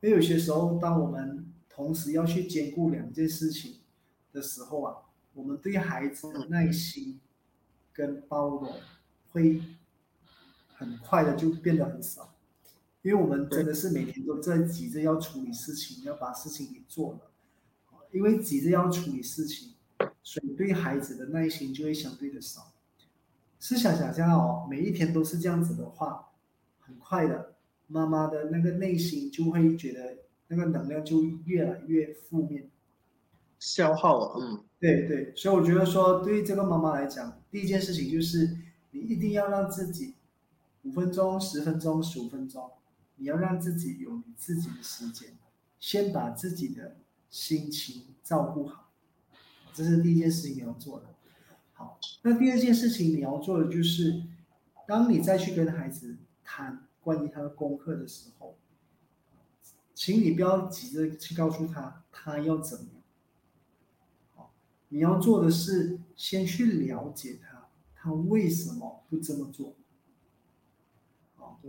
[0.00, 3.80] 因为有些时候，当我们同时要去兼顾两件事情
[4.32, 4.96] 的时候啊，
[5.34, 7.20] 我们对孩子的耐心
[7.92, 8.72] 跟包容
[9.32, 9.60] 会
[10.74, 12.34] 很快的就变得很少，
[13.02, 17.20] 因为我们真的是每天都在急着要处理事情，要把事情给做了，
[18.10, 19.73] 因为急着要处理事情，
[20.22, 22.72] 所以对孩子的耐心就会相对的少。
[23.60, 26.28] 试想想象哦，每一天都是这样子的话，
[26.80, 27.54] 很快的，
[27.86, 32.68] 妈妈的那个内心就会觉得那个能量就越来越负面，
[33.58, 38.54] 消耗了，嗯，对对，所以我觉得说，对于这个妈妈来讲，第一件事情就是
[38.90, 40.14] 你一定要让自己
[40.82, 42.70] 五分钟、十分钟、十五分钟，
[43.16, 45.30] 你要让自己有你自己的时间，
[45.80, 46.96] 先把自己的
[47.30, 48.83] 心情照顾好，
[49.74, 51.06] 这是第一件事情你要做的。
[51.72, 54.22] 好，那第二件事情你要做的就是，
[54.86, 58.56] 当你再去跟孩子谈关于他的功课的时候，
[59.92, 63.02] 请你不要急着去告诉他他要怎么样。
[64.36, 64.54] 好，
[64.90, 69.74] 你要做的是先去了解他，他为什么不这么做。
[71.34, 71.60] 好，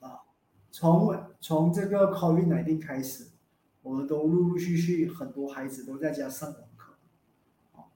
[0.00, 0.22] 啊，
[0.70, 3.26] 从从这个 COVID 奶定开始，
[3.82, 6.69] 我们都陆陆续续很多孩子都在家上网。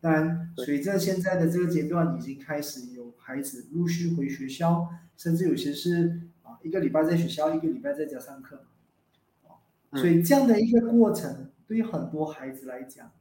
[0.04, 4.86] 当然，随着现在的这个阶段，已经开始有孩子陆续回学校，
[5.16, 8.66] 甚至有些是啊一个礼拜在学校，一个礼拜在家上课，
[9.92, 13.12] 所以这样的一个过程，对于很多孩子来讲，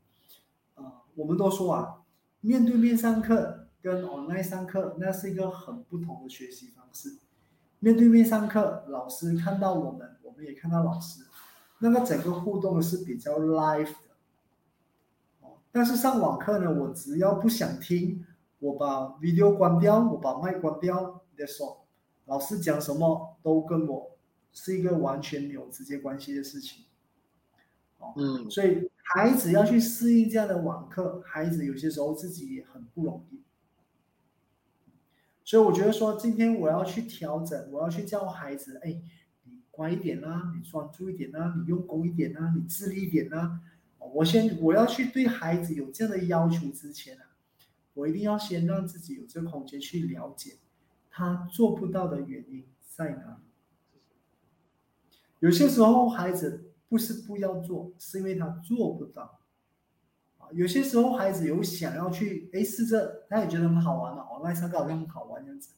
[0.76, 2.02] 啊，我们都说啊，
[2.42, 7.18] 面对面上课跟 online 上课，那是一个很不同的学习方式。
[7.80, 11.24] 面对面上课，老师看到我们，我们也看到老师，
[11.80, 13.94] 那个整个互动是比较 live。
[15.74, 18.24] 但是上网课呢，我只要不想听，
[18.60, 21.84] 我把 video 关掉，我把麦关掉的时候，
[22.28, 24.12] 老师讲什么都跟我
[24.52, 26.86] 是一个完全没有直接关系的事情。
[27.98, 33.42] 哦，嗯，所以孩子要去适应这样的网课，孩子有些时候自己也很不容易。
[35.44, 39.02] 所以我觉得说，今天我要去调整，我要去教孩子，哎，
[39.46, 43.60] 你乖一点啦，你专注一点啦，你用功一点啦，你自律一点啦。
[44.14, 47.36] 我先我要去对孩子有这样的要求之前啊，
[47.94, 50.58] 我一定要先让自己有这个空间去了解
[51.10, 53.98] 他做不到的原因在哪里。
[55.40, 59.40] 有些时候孩子不是不要做，是因为他做不到。
[60.52, 65.72] 有些时候孩子有想要去哎试着，他也觉得很好玩嘛，哦，那上课好像很好玩这样子。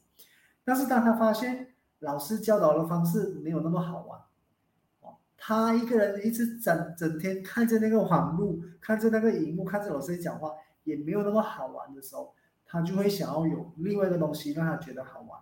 [0.64, 4.20] 但是当他发现老师教导的方式没有那么好玩。
[5.48, 10.52] 他一个人一直整整天看着那个网络，看着那个荧幕，看着老师讲话，
[10.86, 12.34] 也没有那么好玩的时候，
[12.66, 15.40] 他就会想要有另外一个东西让他觉得好玩。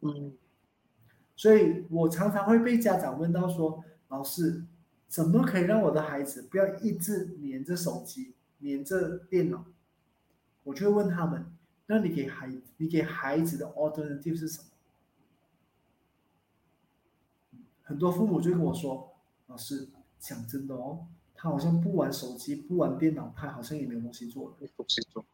[0.00, 0.32] 嗯，
[1.36, 4.64] 所以我常常会被家长问到说：“老师，
[5.06, 9.66] 怎么可以让我的孩子不要一直黏着手机、黏着电脑？”
[10.64, 11.46] 我就会问他们
[11.86, 14.64] ：“那你给孩你给孩子的 alternative 是什么？”
[17.90, 19.12] 很多父母就跟我说
[19.48, 19.88] ：“老师，
[20.20, 25.24] 讲真的哦，他好像不玩手机，不玩电脑，他好像也没有东西做。”东西做。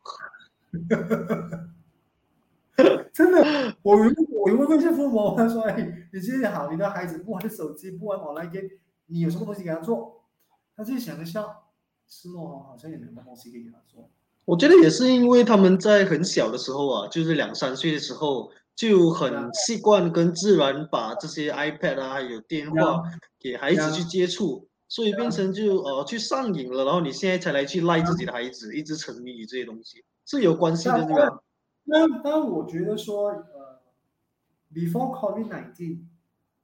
[3.13, 8.71] 真的，我我问过一些父母，他说：“哎，你现在好，你的孩子不玩手机，不玩 online game，
[9.09, 10.23] 你有什么东西给他做？”
[10.75, 11.45] 他自己想一下，
[12.09, 14.09] 是哦，好像也没什么东西可以给他做。
[14.47, 18.51] 我觉得也是因为他们在很小的时候啊，就是两三岁的时候。
[18.77, 23.03] 就很习惯跟自然把这些 iPad 啊，还有电话
[23.41, 31.43] 给孩子去接触，所以变成就呃去上瘾了，然后你现在才来去赖自己的孩子，一直沉迷于这些东西，是有关系的，对吧？
[31.85, 33.81] 那那我觉得说，呃
[34.75, 36.01] ，before COVID nineteen，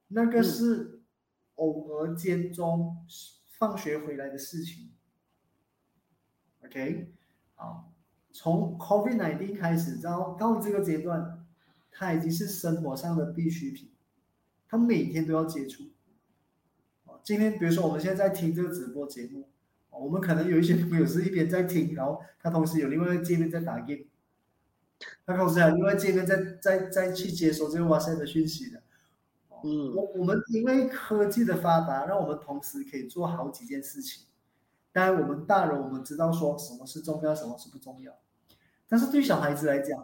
[0.09, 1.01] 那个是
[1.55, 2.95] 偶尔间中
[3.57, 4.91] 放学回来的事情
[6.63, 7.11] ，OK，
[7.55, 7.91] 好，
[8.31, 11.39] 从 COVID nineteen 开始到到这个阶段。
[11.93, 13.89] 它已经是生活上的必需品，
[14.67, 15.83] 他每天都要接触。
[17.23, 19.47] 今天比如说我们现在在听这个直播节目，
[19.91, 24.05] 我们可能有一些朋友是一边在听，然后他同时有另外一个界面在打 game，
[25.25, 28.81] 他同时还有另外界面在在在去接收这个 WhatsApp 的讯息的。
[29.63, 34.25] 嗯，我我们因为科技的发达，让我们同时可以做好几件事情。
[34.91, 38.13] 当然，我们大人我们知道说什么是重要，什么是不重要，
[38.89, 40.03] 但是对小孩子来讲。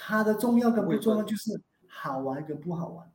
[0.00, 3.10] 它的重要跟不重要就是好玩跟不好玩，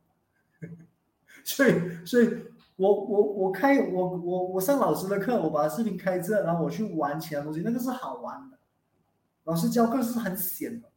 [1.42, 2.28] 所以，所以
[2.76, 8.58] 我我我开我我我上老师的课，我把视频开着，然后我去玩其他东西，那个是好玩的。
[9.44, 10.88] 老师教课是很险的，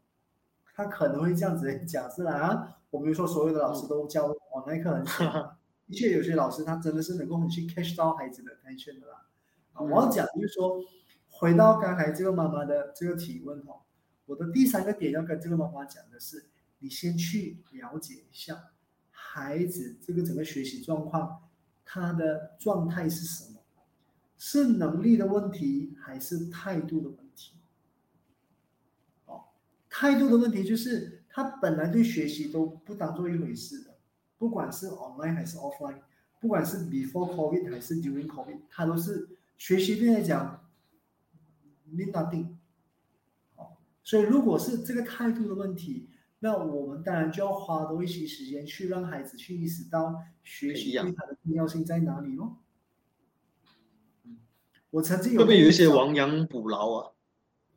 [0.76, 4.36] 他可能会这样子讲是啦啊，我没有说所有的老师都教我
[4.68, 5.26] 那课很险，
[5.88, 5.96] 的。
[5.96, 9.26] 确有些老师他真的是能够很去 catch 到孩子的 attention 的啦。
[9.72, 10.82] 啊，我要讲就是说，
[11.30, 13.80] 回到刚才这个妈妈的这个提问哦，
[14.28, 16.46] 我的第三个点要跟这个妈妈讲的是，
[16.78, 18.72] 你先去了解一下
[19.10, 21.50] 孩子这个整个学习状况，
[21.84, 23.60] 他的状态是什么，
[24.38, 27.54] 是能力的问题还是态度的问题？
[29.26, 29.46] 哦，
[29.90, 33.98] 态度的问题就是他本来对学习都不当做一回事的，
[34.38, 36.02] 不管是 online 还是 offline，
[36.40, 39.30] 不管是 before COVID 还是 during COVID，他都是。
[39.60, 40.70] 学习对来讲
[41.90, 42.57] ，mean nothing，好，
[44.08, 46.08] 所以如果是这个态度的问题，
[46.40, 52.60] 那我们当然就要花多一些时间去让孩子去意识到学习对他的重要性在哪里咯。
[54.92, 57.12] 我曾经有会不会有一些亡羊补牢啊？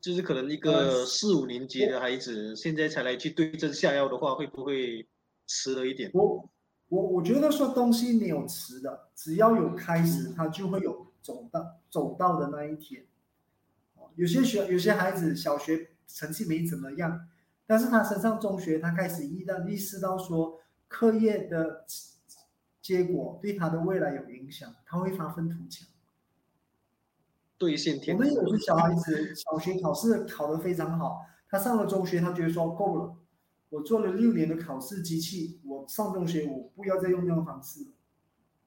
[0.00, 5.08] 就是可能一个四五年级的孩子现在才来去对症下药的话，会不会
[5.48, 6.12] 迟了一点？
[6.14, 6.48] 我
[6.90, 11.10] 我我觉得说东西没有迟的，只要有开始，他就会有。
[11.22, 13.04] 走到走到的那一天，
[13.94, 17.28] 哦，有些学有些孩子小学成绩没怎么样，
[17.66, 21.84] 但是他升上中学，他开始意到意识到说课业的
[22.80, 25.86] 结果对他的未来有影响，他会发愤图强。
[27.58, 28.16] 对线天。
[28.16, 33.16] 我们有些小孩子小学考试考得非常好，他上了中学，他觉得说够了，
[33.68, 37.86] 我做了六年的考试机器，我上中学我不要再用这种方式了。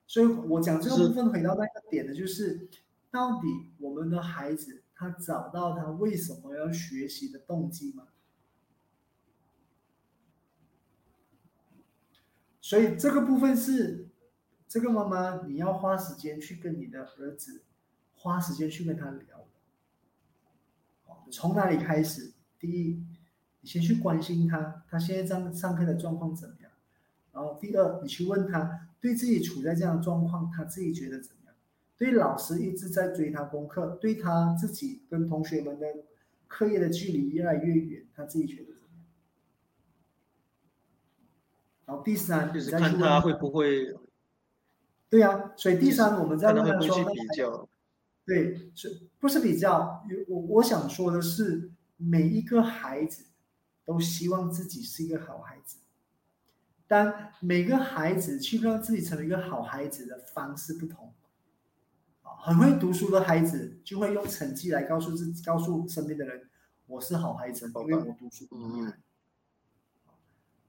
[0.06, 2.70] 所以我讲这个部分回到那个点的就是，
[3.10, 3.48] 到底
[3.80, 8.08] 我们的孩子他找到他为什么要学习的动机吗？
[12.62, 14.08] 所以这个部分是
[14.68, 17.64] 这个妈妈你要花时间去跟你的儿子
[18.16, 19.46] 花时间去跟他聊。
[21.32, 22.34] 从哪里开始？
[22.60, 23.04] 第一，
[23.62, 26.72] 你先去关心他，他现在上上课的状况怎么样？
[27.32, 28.90] 然后第二，你去问他。
[29.04, 31.43] 对自己处在这样的状况，他自己觉得怎么样？
[31.98, 35.88] 对老师一直在追他功课，对他自己跟同学们的
[36.48, 39.06] 课业的距离越来越远，他自己觉得怎么样？
[41.86, 43.96] 然后第三，就是看他会不会？
[45.10, 47.70] 对呀，所以第三，我们在问他说，比较，
[48.26, 50.04] 对，是不是比较？
[50.28, 53.26] 我我想说的是，每一个孩子
[53.86, 55.78] 都希望自己是一个好孩子。
[56.88, 61.13] 但每个孩子去让自己成为一个好孩子的方式不同，啊，
[62.46, 66.42] 很会读书的孩子就会用成绩来告诉自己、告诉身边的人，
[66.88, 68.98] 我是好孩子，因为我读书厉害。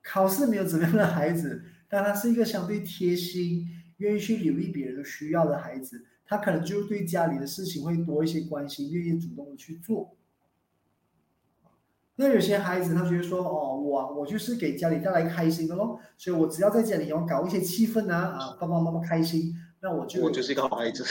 [0.01, 3.67] 考试没有怎么样的孩子，但他是一个相对贴心、
[3.97, 10.17] 愿意去留意别人的需要的孩子，他可能就对家里的事情会多一些关心，愿意主动的去做。
[12.15, 21.05] 那有些孩子他觉得说，哦，我我就是给家里带来开心的咯，所以我只要在家里要搞一些气氛啊，啊，爸爸妈妈开心，那我就我就是一个好孩子。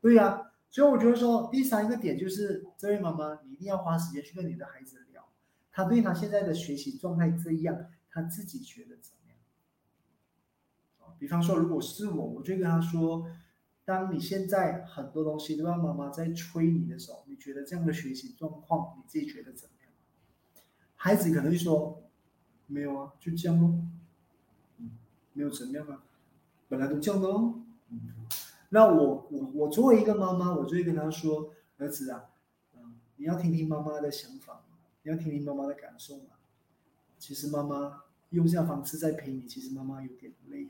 [0.00, 5.28] 对呀，所以我觉得说第三个点就是，这位妈妈你一定要花时间去跟你的孩子聊，
[5.72, 11.14] 他对他现在的学习状态这样，他自己觉得怎么样？
[11.18, 13.28] 比方说，如果是我，我就跟他说，
[13.84, 19.92] 当你现在很多东西都要妈妈在催你的时候，你觉得这样的学习状况，你自己觉得怎么样？
[20.94, 22.02] 孩子可能就说
[22.68, 23.74] ：“没有啊，就这样咯，
[24.78, 24.90] 嗯，
[25.32, 26.04] 没有怎么样啊，
[26.68, 28.00] 本来都这样的哦。”嗯，
[28.70, 32.26] 那我我我作为一个妈妈，我就会跟他说：“儿子啊，
[32.76, 34.64] 嗯，你要听听妈妈的想法
[35.02, 36.36] 你要听听妈妈的感受嘛。
[37.18, 40.68] 其实妈妈用这样方式在陪你，其实妈妈有点累。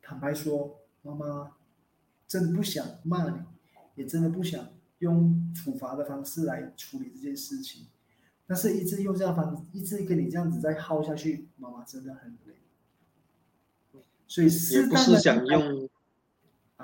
[0.00, 1.56] 坦白说，妈妈
[2.26, 3.36] 真的不想骂你，
[3.96, 4.68] 也真的不想
[4.98, 7.86] 用处罚的方式来处理这件事情。”
[8.44, 12.54] 但是，一直用这样方，一直跟你这样子再耗下去，妈妈真的很累。
[14.26, 15.88] 所以，也不是想用，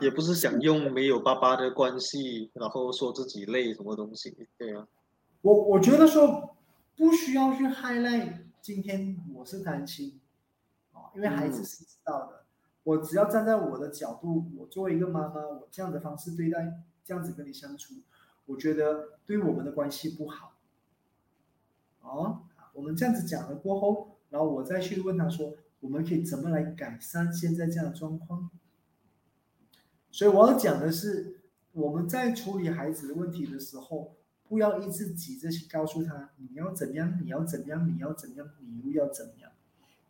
[0.01, 4.87] 也不是想用没有爸爸的关系，然后说自己累什么东西，对啊。
[5.43, 6.57] 我我觉得说
[6.97, 8.45] 不需要去 highlight。
[8.61, 10.21] 今天我是担心，
[10.93, 12.45] 啊，因为孩子是知道的。
[12.83, 17.95] 我只要站在我的角度，我作为一个妈妈，我这样的方式对待，这样子跟你相处，
[18.47, 20.55] 我觉得对我们的关系不好。
[22.03, 22.43] 哦，
[22.75, 28.51] 我们这样子讲了过后，然后我再去问他说，我们可以怎么来改善现在这样的状况？
[30.11, 31.41] 所以我要讲的是，
[31.73, 34.17] 我们在处理孩子的问题的时候，
[34.49, 39.51] 不要一直急着去告诉他你要怎样，你要怎样，你要怎样，你又要怎样？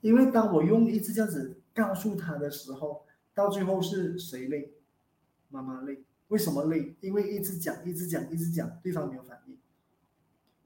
[0.00, 4.74] 因为当我用一直这样子告诉他的时候，到最后是谁累？
[5.48, 6.04] 妈妈累？
[6.28, 6.94] 为什么累？
[7.00, 9.58] 因为一直讲，一直讲，一直讲，对方没有反应。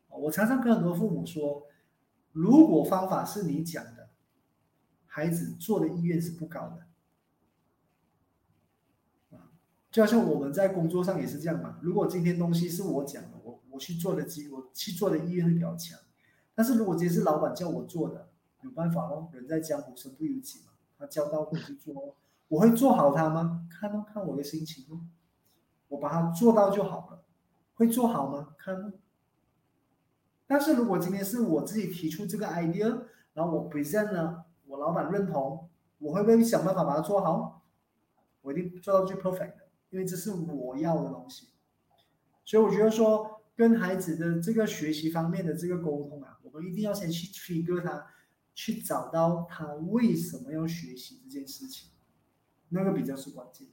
[0.08, 1.66] 我常常跟很多父母说，
[2.32, 4.10] 如果方法是你讲的，
[5.06, 6.86] 孩子做的意愿是不高的。
[9.92, 11.78] 就好像我们在工作上也是这样嘛。
[11.82, 15.98] 如果今天东西是我讲的，我我去做的机，我去做的意愿会比较强。
[16.54, 18.30] 但是如果今天是老板叫我做的，
[18.62, 20.72] 有办法咯，人在江湖身不由己嘛。
[20.98, 22.14] 他交到我去做哦，
[22.48, 23.68] 我会做好它吗？
[23.70, 25.00] 看哦，看我的心情哦。
[25.88, 27.22] 我把它做到就好了，
[27.74, 28.54] 会做好吗？
[28.56, 28.94] 看。
[30.46, 33.02] 但是如果今天是我自己提出这个 idea，
[33.34, 35.68] 然后我 present 了，我老板认同，
[35.98, 37.62] 我会不会想办法把它做好？
[38.40, 39.52] 我一定做到最 perfect。
[39.92, 41.48] 因为这是我要的东西，
[42.46, 48.06] 所以我觉得说跟孩子的这个学习方面的这个沟通啊，我们一定要先去 trigger 他，
[48.54, 51.90] 去找到他为什么要学习这件事情，
[52.70, 53.68] 那个比较是关键。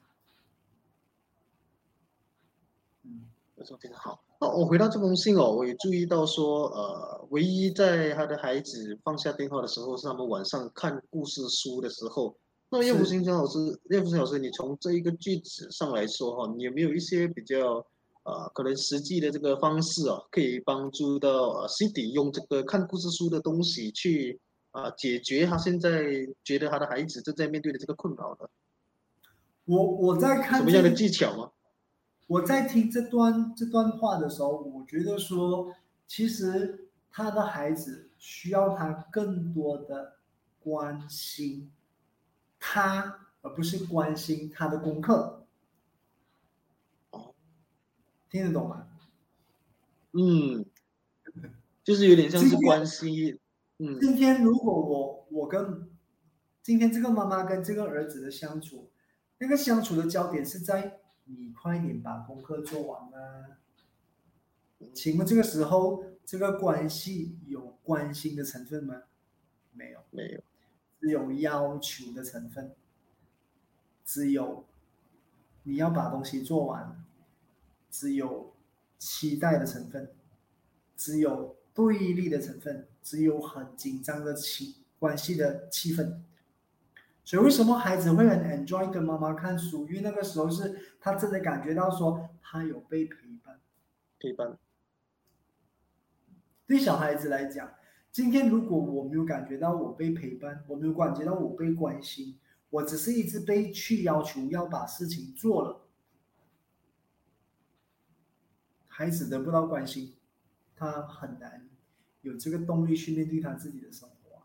[3.03, 4.21] 嗯，非常非常好。
[4.41, 12.37] 那我回到这封信哦，我也注意到说，呃，唯一在他的孩子放下电话的时候，是他们晚上看故事书的时候。
[12.71, 13.57] 那叶福星张老师，
[13.89, 17.83] 叶福星老师，你从这一个句子上来说哈，你有没有一些比较
[18.23, 24.39] 呃可能实际的这个方式啊，可以帮助到呃 Cindy 用这个看故事书的东西去
[24.69, 26.03] 啊解决他现在
[26.43, 28.49] 觉得他的孩子正在面对的这个困扰的？
[29.65, 31.51] 我我在看什么样的技巧吗？
[32.27, 35.73] 我在听这段这段话的时候，我觉得说，
[36.05, 40.17] 其实他的孩子需要他更多的
[40.59, 41.71] 关心。
[42.59, 45.47] 他而不是关心他的功课，
[47.11, 47.33] 哦，
[48.29, 48.87] 听得懂吗？
[50.11, 50.65] 嗯，
[51.83, 53.39] 就是有点像是关心。
[53.77, 55.89] 嗯，今天如果我我跟
[56.61, 58.91] 今天这个妈妈跟这个儿子的相处，
[59.37, 63.57] 那个相处的焦点是在你快点把功课做完啊？
[64.93, 69.03] 请问这个时候这个关系有关心的成分吗？
[69.71, 70.41] 没有，没有。
[70.99, 72.75] 只有要求的成分，
[74.03, 74.65] 只有
[75.63, 77.03] 你要把东西做完，
[77.89, 78.53] 只有
[78.97, 80.11] 期待的成分，
[80.97, 86.19] 只有对立的成分，只有很紧张的气关系的气氛。
[87.23, 89.87] 所以为什么孩子会很 enjoy 跟妈妈看书？
[89.87, 93.59] 因为那个时候是他真的感觉到说他有被陪伴，
[94.19, 94.57] 陪伴。
[96.67, 97.71] 对小孩子来讲。
[98.11, 102.39] 今天如果我没有感觉到我被陪伴，我没有感觉到我被关心，
[102.71, 105.81] 我只是一直被去要求要把事情做了，
[108.87, 110.15] 孩子得不到关心，
[110.75, 111.69] 他很难
[112.21, 114.41] 有这个动力去面对他自己的生活。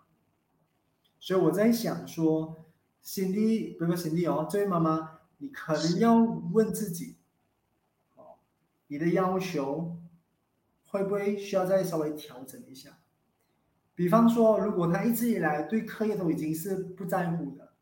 [1.18, 2.66] 所以我在想说，
[3.00, 7.16] 心弟，不是心弟哦，这位妈妈，你可能要问自己，
[8.14, 8.36] 哦，
[8.88, 9.96] 你的要求
[10.84, 12.98] 会不会需要再稍微调整一下？
[13.96, 17.72] 比方说，如果他一直以来对课业都已经是不在乎的，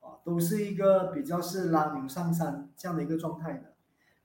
[0.00, 3.74] 啊，都是一个比较是拉牛上山这样的一个状态的，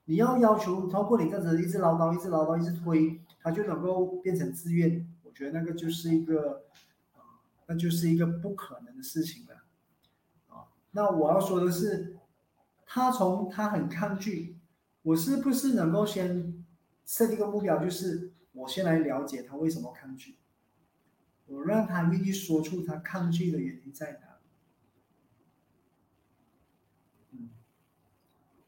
[0.06, 6.64] 你要要求通过你这样子一直唠叨、一直唠叨、一直推，他就能够变成自愿，我觉得那个就是一个，
[7.16, 9.64] 啊，那就是一个不可能的事情了，
[10.48, 12.16] 啊，那我要说的是，
[12.86, 14.58] 他从他很抗拒，
[15.02, 16.64] 我是不是能够先
[17.06, 20.39] 设定一个目标，就是我先来了解他为什么抗拒。
[21.50, 24.40] 我让他愿意说出他抗拒的原因在哪。
[27.32, 27.50] 嗯，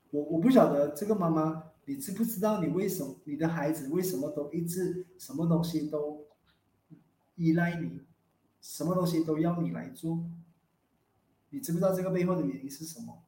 [0.09, 6.25] 我我不晓得这个妈妈，你知不知道你为什么你的孩子为什么都一直什么东西都
[7.35, 8.01] 依赖你，
[8.61, 10.25] 什么东西都要你来做？
[11.49, 13.23] 你知不知道这个背后的原因是什么？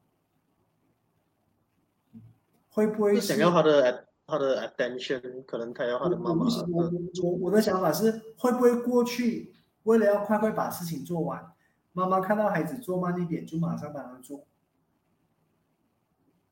[2.70, 4.08] 会不会想要他的？
[4.34, 6.46] 他的 attention 可能他要他的妈妈。
[6.72, 9.54] 我我我的想法是，会不会过去
[9.84, 11.54] 为了要快快把事情做完，
[11.92, 14.48] 妈妈看到孩子做慢一点，就马上帮他做。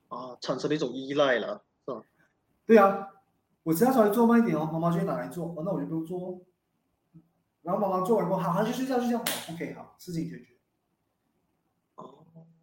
[0.09, 2.03] 啊，产生了一种依赖了，是吧？
[2.67, 3.07] 对啊，
[3.63, 6.39] 我只要稍微做慢一点哦，妈妈就会拿来做，哦，那我就不用做。
[7.63, 9.17] 然后妈妈做完过后，好，好去睡觉，睡觉
[9.51, 10.50] ，OK，好，事情解决。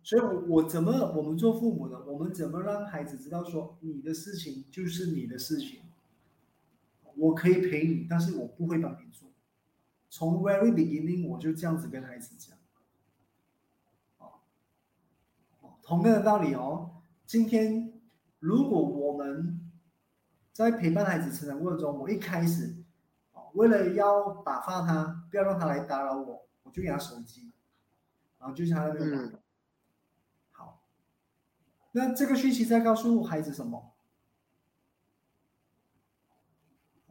[0.09, 5.81] 所以，我我怎么我们做父母的，我们怎么让孩子知道说，你的事情就是你的事情，
[7.15, 9.29] 我可以陪你，但是我不会帮你做。
[10.09, 12.57] 从 very beginning 我就这样子跟孩子讲。
[14.17, 14.41] 哦，
[15.83, 17.03] 同样的道理哦。
[17.27, 17.93] 今天
[18.39, 19.61] 如果我们
[20.55, 22.75] 在陪伴孩子成长过程中，我一开始，
[23.53, 27.53] 为了要打发他，不要让他来打扰我，我就给他手机，
[28.39, 29.39] 然后就像他那边。
[31.99, 33.93] 那这个讯息在告诉孩子什么？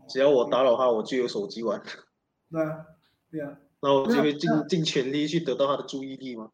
[0.08, 1.84] 只要我打扰他，我就有手机玩。
[2.50, 2.86] 对啊，
[3.30, 3.60] 对啊。
[3.84, 6.52] 那我就会尽尽全力去得到他的注意力嘛。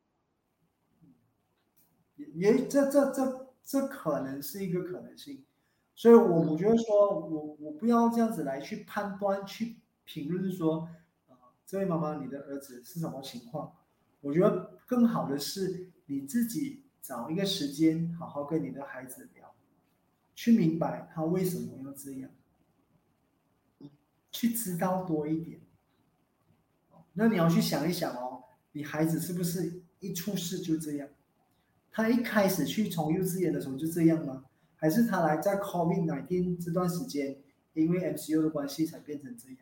[2.16, 5.46] 也也这这这这可能是一个可能性，
[5.94, 10.90] 所以我我觉得说我我不要这样子来去判断去评论说
[11.30, 13.78] 啊，这位妈妈你的儿子是什么情况？
[14.22, 19.54] 我觉得更好的是你自己找一个时间好好跟你的孩子聊，
[20.34, 22.30] 去明白他为什么要这样，
[24.32, 25.60] 去知道多一点。
[27.12, 31.10] 那你要去想一想哦，你孩子是不是一出世就这样？
[31.92, 34.46] 他一开始去从幼稚园的时候就这样吗？
[34.78, 37.38] 还是他来在 COVID nineteen 这段时间，
[37.74, 39.58] 因为 MCU 的关系才变成这样？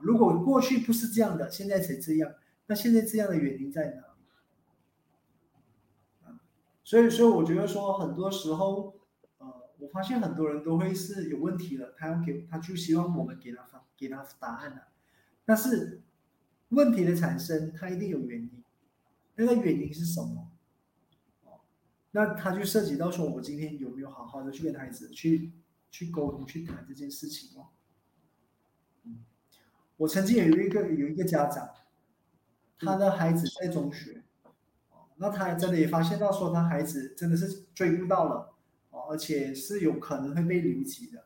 [0.00, 2.34] 如果过去不是这样的，现在才这样，
[2.66, 4.13] 那现在这样的原因在哪？
[6.84, 8.94] 所以，所以我觉得说，很多时候，
[9.38, 14.88] 呃，我发现很多人都会是有问题了，他要给他就希望我们给他发给他答案了，
[15.46, 16.02] 但是
[16.68, 18.62] 问题的产生，它一定有原因，
[19.36, 20.50] 那个原因是什么？
[21.44, 21.60] 哦
[22.10, 25.52] 那他就涉及到说，我今天有没有好好的去跟孩子去
[25.90, 27.68] 去沟通、去谈这件事情哦。
[29.04, 29.24] 嗯，
[29.96, 31.70] 我曾经有一个有一个家长，
[32.78, 34.23] 他的孩子在中学，
[35.16, 38.54] 那他真的也发现到说，他孩子真的是追不到了，
[38.90, 41.24] 哦，而且是有可能会被留级的，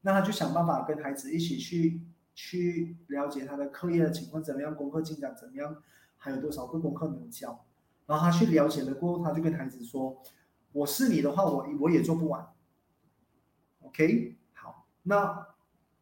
[0.00, 2.00] 那他就想办法跟孩子一起去
[2.34, 5.82] 去了解他的课业的情况怎么样，功课进展怎么样，
[6.16, 7.64] 还有多少个功课没有交。
[8.06, 10.22] 然后他去了解了过后，他就跟孩子说
[10.72, 12.46] ：“我是你的话，我我也做不完。
[13.80, 15.48] ”OK，好，那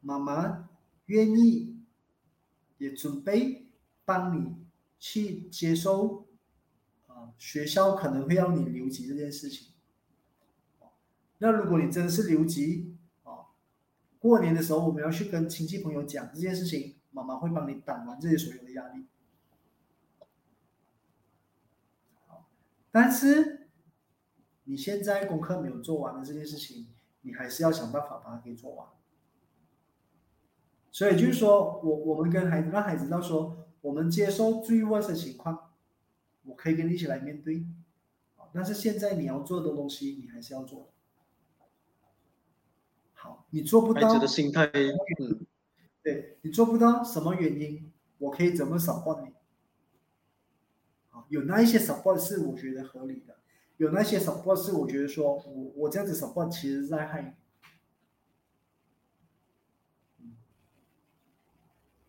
[0.01, 0.69] 妈妈
[1.07, 1.79] 愿意
[2.79, 3.67] 也准备
[4.05, 4.55] 帮你
[4.99, 6.24] 去接收
[7.39, 9.69] 学校可能会要你留级这件事情。
[11.39, 13.53] 那如果你真的是留级啊，
[14.19, 19.07] 过年的时候我们要去跟亲戚朋友讲这件事情，妈妈会帮你挡完这些所有的压力。
[22.91, 23.69] 但是
[24.65, 26.87] 你现在功课没有做完的这件事情，
[27.23, 28.89] 你还是要想办法把它给做完。
[30.93, 35.64] 所以就是说我我们跟孩子让孩子知道说，我们接受最坏的情况，
[36.45, 37.67] 我可以跟你一起来面对。
[38.53, 40.89] 但是现在你要做的东西，你还是要做。
[43.13, 44.09] 好，你做不到。
[44.09, 45.45] 孩子的心态，嗯，
[46.03, 47.91] 对你做不到什么原因？
[48.19, 49.35] 我可以怎么少换你？
[51.31, 53.39] 有那一些 support 是我觉得合理的，
[53.79, 57.37] 有那些 support 是我觉得说我我这样子 support 其实在害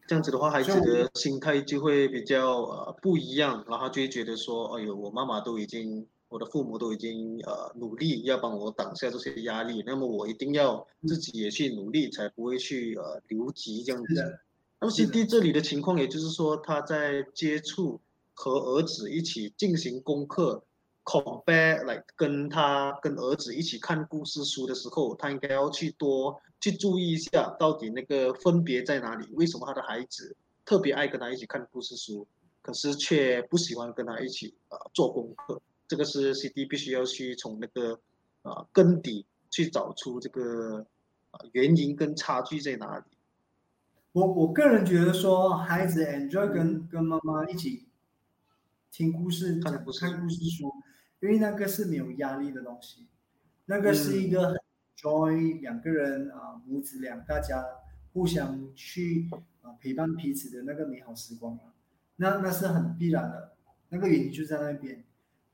[0.08, 14.40] 这样子的话，孩子的心态就会比较呃不一样，然后就会觉得说，哎呦，我妈妈都已经，我的父母都已经呃努力要帮我挡下这些压力，那么我一定要自己也去努力，才不会去呃留级这样子。
[14.80, 18.02] 那么 C D 这里的情况，也就是说他在接触。
[18.38, 20.62] 和儿子一起进行功课
[21.06, 29.28] ，compare 来跟他跟儿子一起看故事书的时候，他应该要去多去注意一下，到底那个分别在哪里？
[29.36, 30.36] 为什么他的孩子
[30.66, 32.28] 特别爱跟他一起看故事书，
[32.62, 35.62] 可是却不喜欢跟他一起啊做功课？
[35.88, 38.00] 这个是 CD 必须要去从那个
[38.42, 40.86] 啊根底去找出这个
[41.32, 43.06] 啊原因跟差距在哪里。
[44.12, 47.86] 我我个人觉得说，孩子 enjoy 跟跟妈妈一起。
[48.92, 50.08] 听故事，看故事
[50.50, 50.74] 书，
[51.20, 53.08] 因为那个是没有压力的东西，
[53.66, 54.58] 那个是一个很
[54.98, 57.64] joy 两个人啊母子俩大家
[58.14, 59.30] 互相去
[59.62, 61.74] 啊陪伴彼此的那个美好时光啊，
[62.18, 63.54] 那那是很必然的，
[63.90, 65.04] 那个原因就在那边。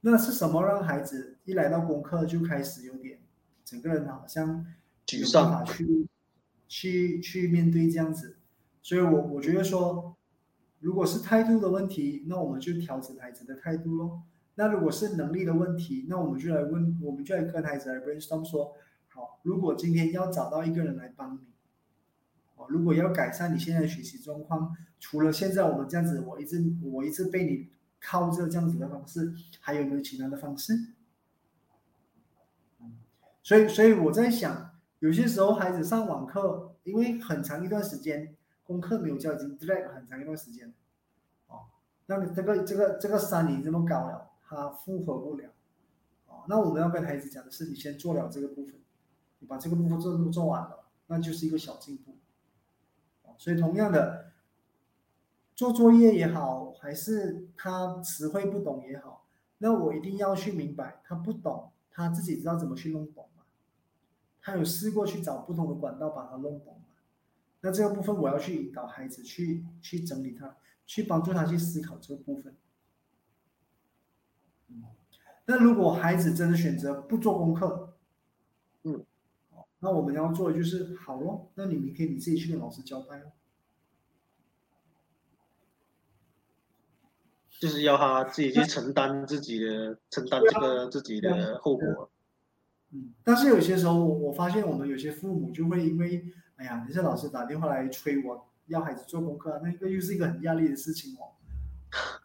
[0.02, 3.20] 那是什么让孩子一来到功课就开始有点
[3.64, 4.66] 整个人好像
[5.06, 6.08] 沮丧，去
[6.68, 8.38] 去去面对这样子，
[8.82, 10.16] 所以我我觉得说。
[10.80, 14.24] 如果是态度的问题，那我们就调整孩子的态度喽。
[14.56, 18.76] 那如果是能力的问题，那我们就来问，我们就来跟孩子来 brainstorm 说，
[19.08, 21.40] 好，如果今天要找到一个人来帮你，
[22.56, 30.74] 哦，如果要改善你现在的学习状况，除了现在我们这样子，我一直我一直被你靠着这样子的方式，还有没有其他的方式？
[33.44, 38.36] 所以，所以我在想，有些时候孩子上网课，因为很长一段时间。
[38.64, 40.74] 功课没有交，已经 drag 很长一段时间，
[41.48, 41.66] 哦，
[42.06, 45.50] 那这个这个这个山已经这么高了，他负荷不了，
[46.28, 48.76] 啊，那我们要跟孩子讲的是，你先做了这个部分，
[49.40, 52.18] 你把这个部分做做完了，那就是一个小进步，
[53.38, 54.34] 所以同样的，
[55.56, 59.26] 做作业也好，还是他词汇不懂也好，
[59.60, 63.46] 那我一定要去明白，他不懂，他自己知道怎么去弄懂嘛，
[64.42, 66.82] 他有试过去找不同的管道把它弄懂。
[67.62, 72.54] 那这个部分我要去引导孩子去去整理它，去帮助他去思考这个部分。
[75.52, 77.94] 嗯，那如果孩子真的选择不做功课，
[78.84, 79.04] 嗯，
[79.80, 83.34] 那我们要做的就是好咯，那你明天你自己去跟老师交代哦。
[87.60, 92.10] 就是要他自己去承担自己的承担这个自己的后果。
[92.92, 96.26] 嗯，但是有些时候我我发现我们有些父母就会因为，
[96.56, 101.36] 哎呀，你是老师打电话来催我要孩子做功课，那个又是一个很压力的事情哦。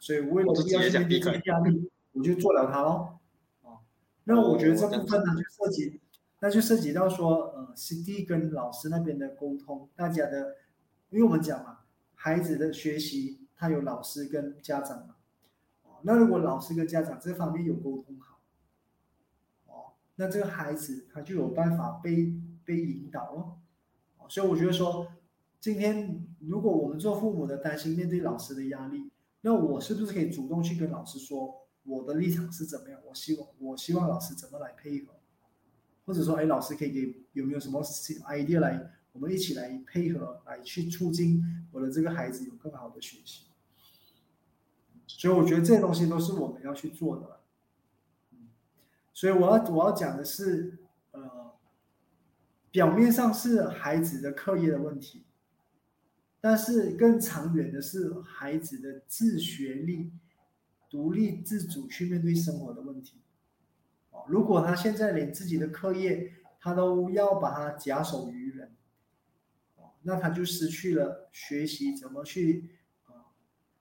[0.01, 3.19] 所以为了不要面对这个压力，我就做了它咯。
[3.63, 3.79] 哦，
[4.25, 6.01] 那我觉得这部分呢就涉及，
[6.41, 10.57] 那就涉及到说，呃，CD 跟老师那边的沟通，大家的，
[11.11, 11.81] 因为我们讲嘛，
[12.15, 15.17] 孩子的学习他有老师跟家长嘛。
[15.85, 18.41] 哦，那如果老师跟家长这方面有沟通好。
[19.67, 22.33] 哦那这个孩子他就有办法被
[22.65, 23.59] 被引导哦。
[24.29, 25.07] 所以我觉得说，
[25.61, 29.11] 今天如果我们做父母的担心面对老师的压力，
[29.43, 33.01] 那我是不是可以主动去跟老师说我的立场是怎么样？
[33.07, 35.15] 我希望我希望老师怎么来配合，
[36.05, 43.47] 或者说，哎，老师可以给有没有什么 idea 来，我们一起来配合，来去促进我的这个孩子有更好的学习。
[45.07, 47.41] 所以我觉得这些东西都是我们要去做的。
[49.15, 50.77] 所以我要我要讲的是，
[51.13, 51.53] 呃，
[52.71, 55.25] 表面上是孩子的课业的问题，
[56.41, 60.13] 但是更长远的是孩子的自学力、
[60.89, 63.19] 独立自主去面对生活的问题。
[64.11, 68.75] 哦，如果他现在连自己的课业他都要把它假手于人，
[69.77, 72.71] 哦，那他就失去了学习怎么去
[73.05, 73.31] 啊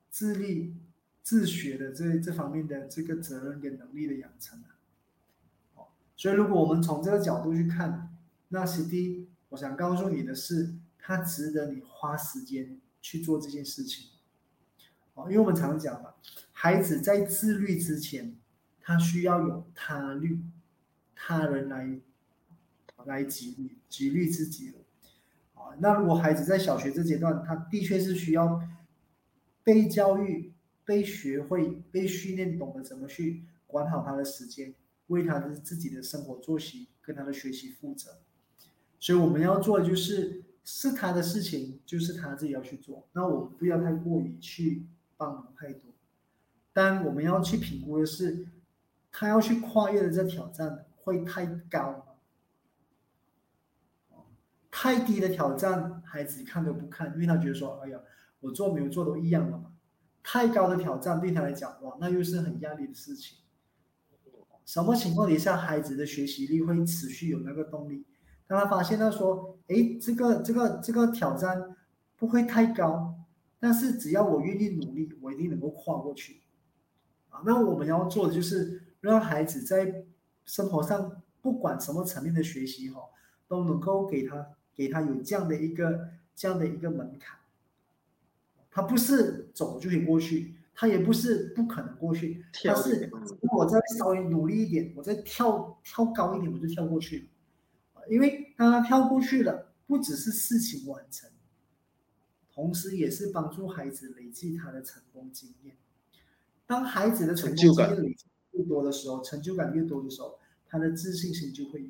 [0.10, 0.76] 自立
[1.22, 4.76] 自学的这这方面的这个责任跟能力的养成啊。
[6.18, 8.16] 所以，如果我们从这个角度去看，
[8.48, 14.12] 那 CD，我想告诉你的是，他值得你花时间去做这件事情。
[15.16, 16.14] 哦，因为我们常讲嘛，
[16.52, 18.38] 孩子在自律之前，
[18.80, 20.40] 他需要有他律，
[21.16, 22.00] 他人来
[23.06, 24.78] 来激励激励自己的。
[25.56, 28.62] 啊，那如果孩子在小学这阶段，他的确是需要
[29.64, 30.54] 被教育、
[30.86, 34.74] 被学会、被训练，懂得怎么去管好他的时间。
[35.10, 38.18] 为他的自己的生活作息跟他的学习负责，
[39.00, 43.08] 所以我们要做的就是是他的事情，就是他自己要去做。
[43.14, 44.88] 那我们不要太过于去
[45.18, 45.82] 帮忙太多，
[46.74, 48.48] 但我们要去评估的是，
[49.12, 52.04] 他要去跨越的这挑战会太高吗？
[54.70, 58.00] 太低的挑战，孩子看都不看，因为他觉得说，哎呀，
[58.42, 59.72] 我做没有做都一样的嘛。
[60.22, 63.38] 太高的挑战对他来讲，哇，那又是很压力的事情。
[64.66, 68.04] 什么情况底下孩子的学习力会持续有那个动力？
[68.48, 71.76] 当他发现到说，哎，这个这个这个挑战
[72.18, 73.15] 不会太高，
[73.66, 76.42] 但是只要我愿意努力，我一定能够跨过去。
[77.30, 80.06] 啊，那我们要做的就是让孩子在
[80.46, 83.02] 生活上不管什么层面的学习哈，
[83.48, 87.40] 都能够给他给他有这样的一个这样的一个门槛，
[88.70, 90.54] 他不是走就可以过去。
[90.78, 93.10] 他也不是不可能过去，但是
[93.42, 97.30] 如果再稍微努力一点，我再跳跳高一点，我就跳过去
[98.10, 101.28] 因为当他跳过去了，不只是事情完成，
[102.56, 105.76] 同时也是帮助孩子累积他的成功经验。
[106.66, 111.90] 当孩子的成功经验累积越多的时候，成就感越多的时候，他的自信心就会有。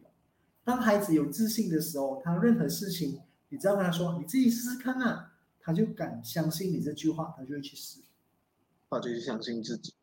[0.63, 8.01] 当孩子有自信的时候，他任何事情，你只要跟他说：“你自己试试看啊”，他就敢相信你这句话，他就会去试。
[8.89, 9.93] 他就是相信自己，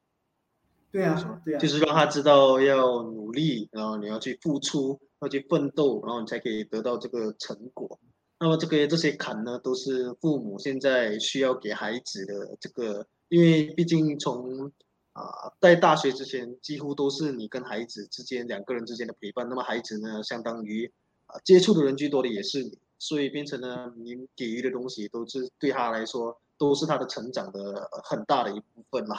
[0.91, 7.99] 对啊，对啊，就是让他知道要努力，然后你要去付出，要去奋斗，然后你才可以得到这个成果。
[8.43, 14.73] 那么这个这些坎呢，都是父母现在需要给孩子的这个，因为毕竟从
[15.13, 19.49] 啊在大学之前，几乎都是你跟孩子之间两个人之间的陪伴。
[19.49, 20.91] 那么孩子呢，相当于
[21.27, 26.37] 啊接触的人最多的也是你，所以变成了，你给予的东西都是对他来说。
[26.59, 29.17] 都是他的成长的很大的一部分嘛。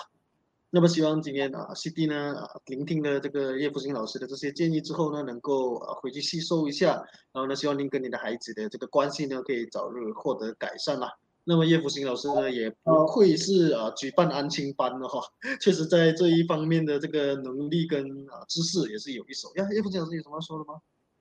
[0.75, 6.95] 那么希望今天啊，CD 呢，聆听了这个叶福星老师的这些建议之后呢，能够啊回去吸收一下。
[7.31, 11.11] 然后呢，希望您跟你的孩子的这个关系呢，可以早日获得改善啦。
[11.43, 15.21] 那么叶福星老师呢，也不愧是啊举办安亲班的哈，
[15.61, 19.53] 确实在这一方面的这个能力跟啊知识也是有一手。
[19.57, 20.79] 呀，叶福星老师有什么要说的吗？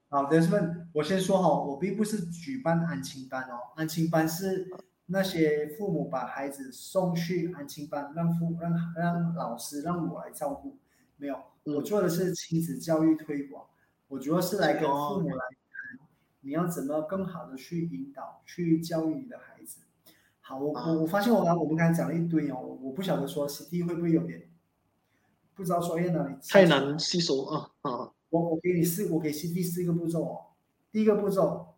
[0.09, 0.41] 好的，
[0.95, 4.67] 我先说哈，我并不是举办安亲班哦，安亲班是。
[5.07, 10.79] 那些父母把孩子送去安亲班，让父让让老师让我来照顾，
[11.17, 13.67] 没有，我做的是亲子教育推广，
[14.09, 16.07] 我主要是来跟父母来谈，
[16.41, 19.81] 你要怎么更好的去引导、去教育你的孩子。
[20.41, 24.51] 好，我啊我我发现我刚我们刚才讲了一堆哦，我我不晓得说 CD 会不会有点
[25.55, 30.41] 不知道说哎哪里太难吸收啊啊，我我给你四，我给 CD 四个步骤哦。
[30.91, 31.75] 第一个步骤，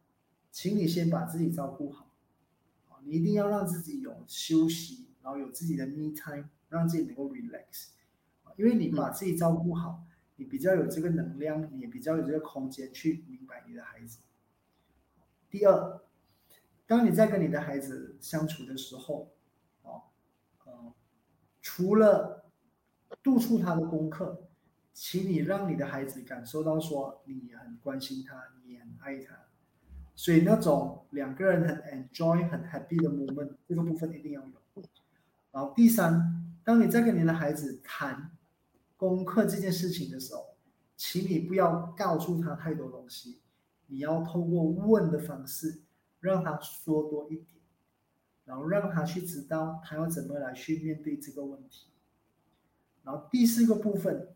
[0.51, 2.04] 请你先把自己照顾好，啊
[3.05, 7.91] 你一定要让自己有休息，然后有自己的 me time，让自己能够 relax，
[8.43, 10.05] 啊因为你把自己照顾好，
[10.37, 14.21] 你比较有这个能量，你也比较有这个空间去明白你的孩子。
[15.51, 16.03] 第二，
[16.87, 19.33] 当你在跟你的孩子相处的时候，
[19.83, 20.03] 哦，
[20.65, 20.95] 呃，
[21.61, 22.51] 除了
[23.23, 24.49] 督促他的功课，
[24.93, 29.44] 请你让你的孩子感受到说你很关心他，你很爱他。
[30.15, 34.83] 所以那种两个人很 enjoy、很 happy 的 moment，这个部分一定要有。
[35.51, 38.31] 然后第三，当你在跟你的孩子谈
[38.97, 40.57] 功课这件事情的时候，
[40.97, 43.39] 请你不要告诉他太多东西，
[43.87, 45.81] 你要透过问的方式
[46.21, 47.47] 让他说多一点，
[48.45, 51.87] 然后让他去知道他要怎么来去面对这个问题。
[53.05, 54.34] 然后第四个部分，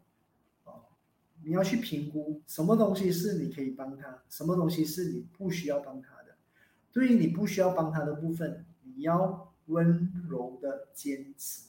[1.42, 6.36] 你要去评估什么东西是你可以帮他，什么东西是你不需要帮他的。
[6.92, 11.68] 对于你不需要帮他的部分，你要温柔的坚持。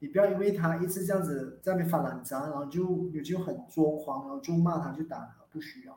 [0.00, 5.96] 你不要因为他一直这样子在那边发懒渣，然后就你就很作狂，然后就骂他，就打他，不需要。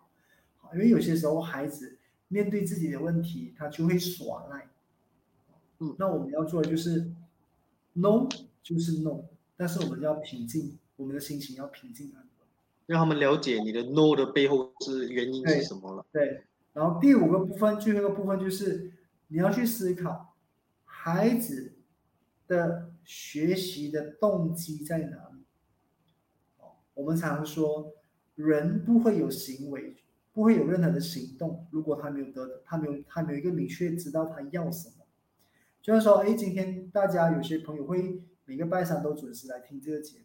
[0.74, 1.98] 因为有些时候孩子
[2.28, 4.68] 面对自己的问题，他就会耍赖。
[5.80, 7.12] 嗯，那我们要做的就是
[7.94, 8.28] no
[8.62, 9.26] 就是 no，
[9.58, 12.30] 但是我们要平静，我们的心情要平静安稳。
[12.86, 16.06] 让他们了解你的 no 的背后是原因是什么了。
[16.12, 16.44] 对，
[16.74, 18.92] 然后第五个部分，最后一个部分就是
[19.28, 20.36] 你要去思考
[20.84, 21.74] 孩子
[22.48, 25.44] 的学习的动机在哪里。
[26.60, 27.94] 哦，我们常说
[28.36, 29.98] 人不会有行为，
[30.32, 35.06] 不会有任何的行动，如果他没有得，他没有他没有一个明确知道他要什么。
[35.82, 40.20] 就是说，哎，今天大家有些朋友会每个拜三都准时来听这个节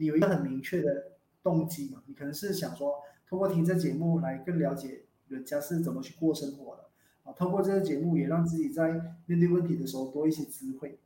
[0.00, 2.02] 你有一个很明确的动机嘛？
[2.06, 6.88] 你可能是想说，通过听这节目来更了解人家是怎么去过生活的，
[7.24, 8.92] 啊，通过这个节目也让自己在
[9.26, 10.98] 面对问题的时候多一些智慧。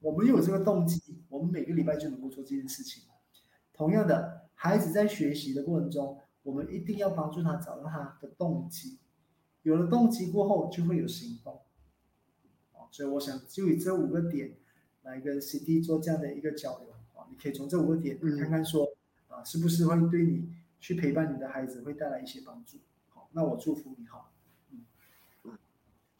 [0.00, 3.02] 我们有这个动机，我们每个礼拜就能够做这件事情。
[3.74, 8.98] 同样的，孩子在学习的过程中，我们一定要帮助他找到他的动机，
[9.64, 11.60] 有了动机过后，就会有行动。
[12.90, 14.56] 所以我想就以这五个点
[15.02, 16.89] 来跟 CD 做这样的一个交流，
[17.30, 18.86] 你可以从这五个点嗯看看说
[19.28, 20.48] 啊，是不是会对你
[20.80, 22.78] 去陪伴你的孩子会带来一些帮助。
[23.08, 24.26] 好，那我祝福你好。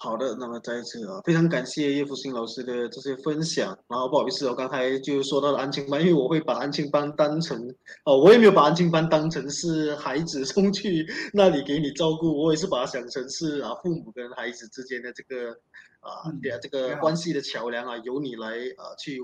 [0.02, 3.78] 好的，那么再一次啊，非常感谢叶福星老师的这些分享。
[3.86, 7.68] 然后不好意思，我刚才就说到了安亲班，因为我会把安亲班当成
[8.06, 15.52] 哦，我也没有把安亲班当成是孩子送去那里给你照顾，我也是把它想成是啊父母跟孩子之间的这个
[16.00, 18.48] 啊嗯这个关系的桥梁啊，由你来
[18.78, 19.20] 啊去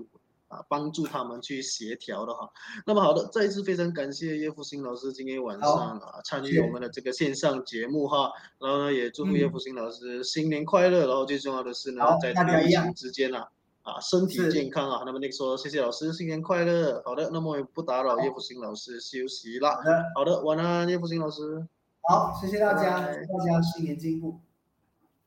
[0.49, 2.51] 啊帮助他们去协调的哈。
[2.87, 8.31] 那么好的，再一次非常感谢叶福兴老师今天晚上啊参与我们的这个线上节目哈。
[8.59, 11.07] 然后呢，也祝福叶福兴老师新年快乐。
[11.07, 13.49] 然后最重要的是呢，在这个疫大家一之间啊，
[13.83, 15.03] 啊身体健康啊。
[15.05, 17.03] 那么那个说谢谢老师，新年快乐。
[17.05, 19.79] 好的，那么也不打扰叶福兴老师休息啦
[20.15, 20.25] 好。
[20.25, 21.67] 的，晚安，叶福兴老师。
[22.09, 24.39] 好，谢谢大家，大家新年进步。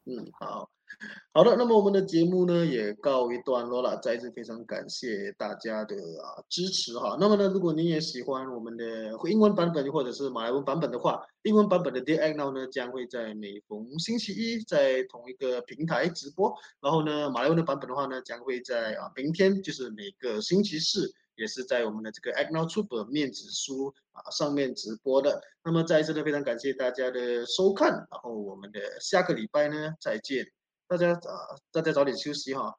[0.06, 0.70] 嗯，好，
[1.34, 7.16] 好的，那么我们的节目呢也告一段落了，再一次非常感谢大家的啊支持哈。
[7.20, 21.14] 那么呢，如果您也喜欢我们的英文版本或者是马来文版本的话，英文版本的 Dear Act Now 呢将会在每逢星期一在同一个平台直播，然后呢，马来文的版本的话呢将会在啊明天就是每个星期四。
[21.36, 25.42] 也是在我们的这个 Act Now Tuber 面子书啊上面直播的。
[25.64, 30.46] 那么再一次呢，非常感谢大家的收看，然后我们的下个礼拜呢再见，
[30.90, 31.30] 大家早
[31.72, 32.74] 大家早点休息哈，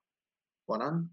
[0.66, 1.08] 晚安。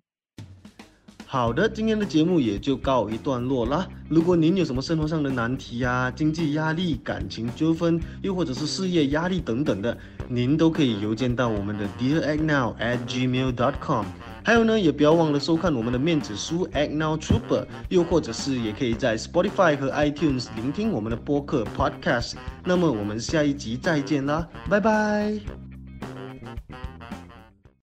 [1.28, 3.88] 好的，今天的节目也就告一段落啦。
[4.10, 9.96] 如果您有什么生活上的难题啊、经济压力、感情纠纷，又或者是事业压力等等的，
[10.28, 14.06] 您都可以邮件到我们的 Dear Act Now at gmail.com。
[14.44, 22.34] 还有呢，也不要忘了收看我们的面子书 Act Now Trooper，又或者是也可以在 Spotify 和 iTunes 聆听我们的播客 Podcast。
[22.64, 25.67] 那么我们下一集再见啦，拜拜。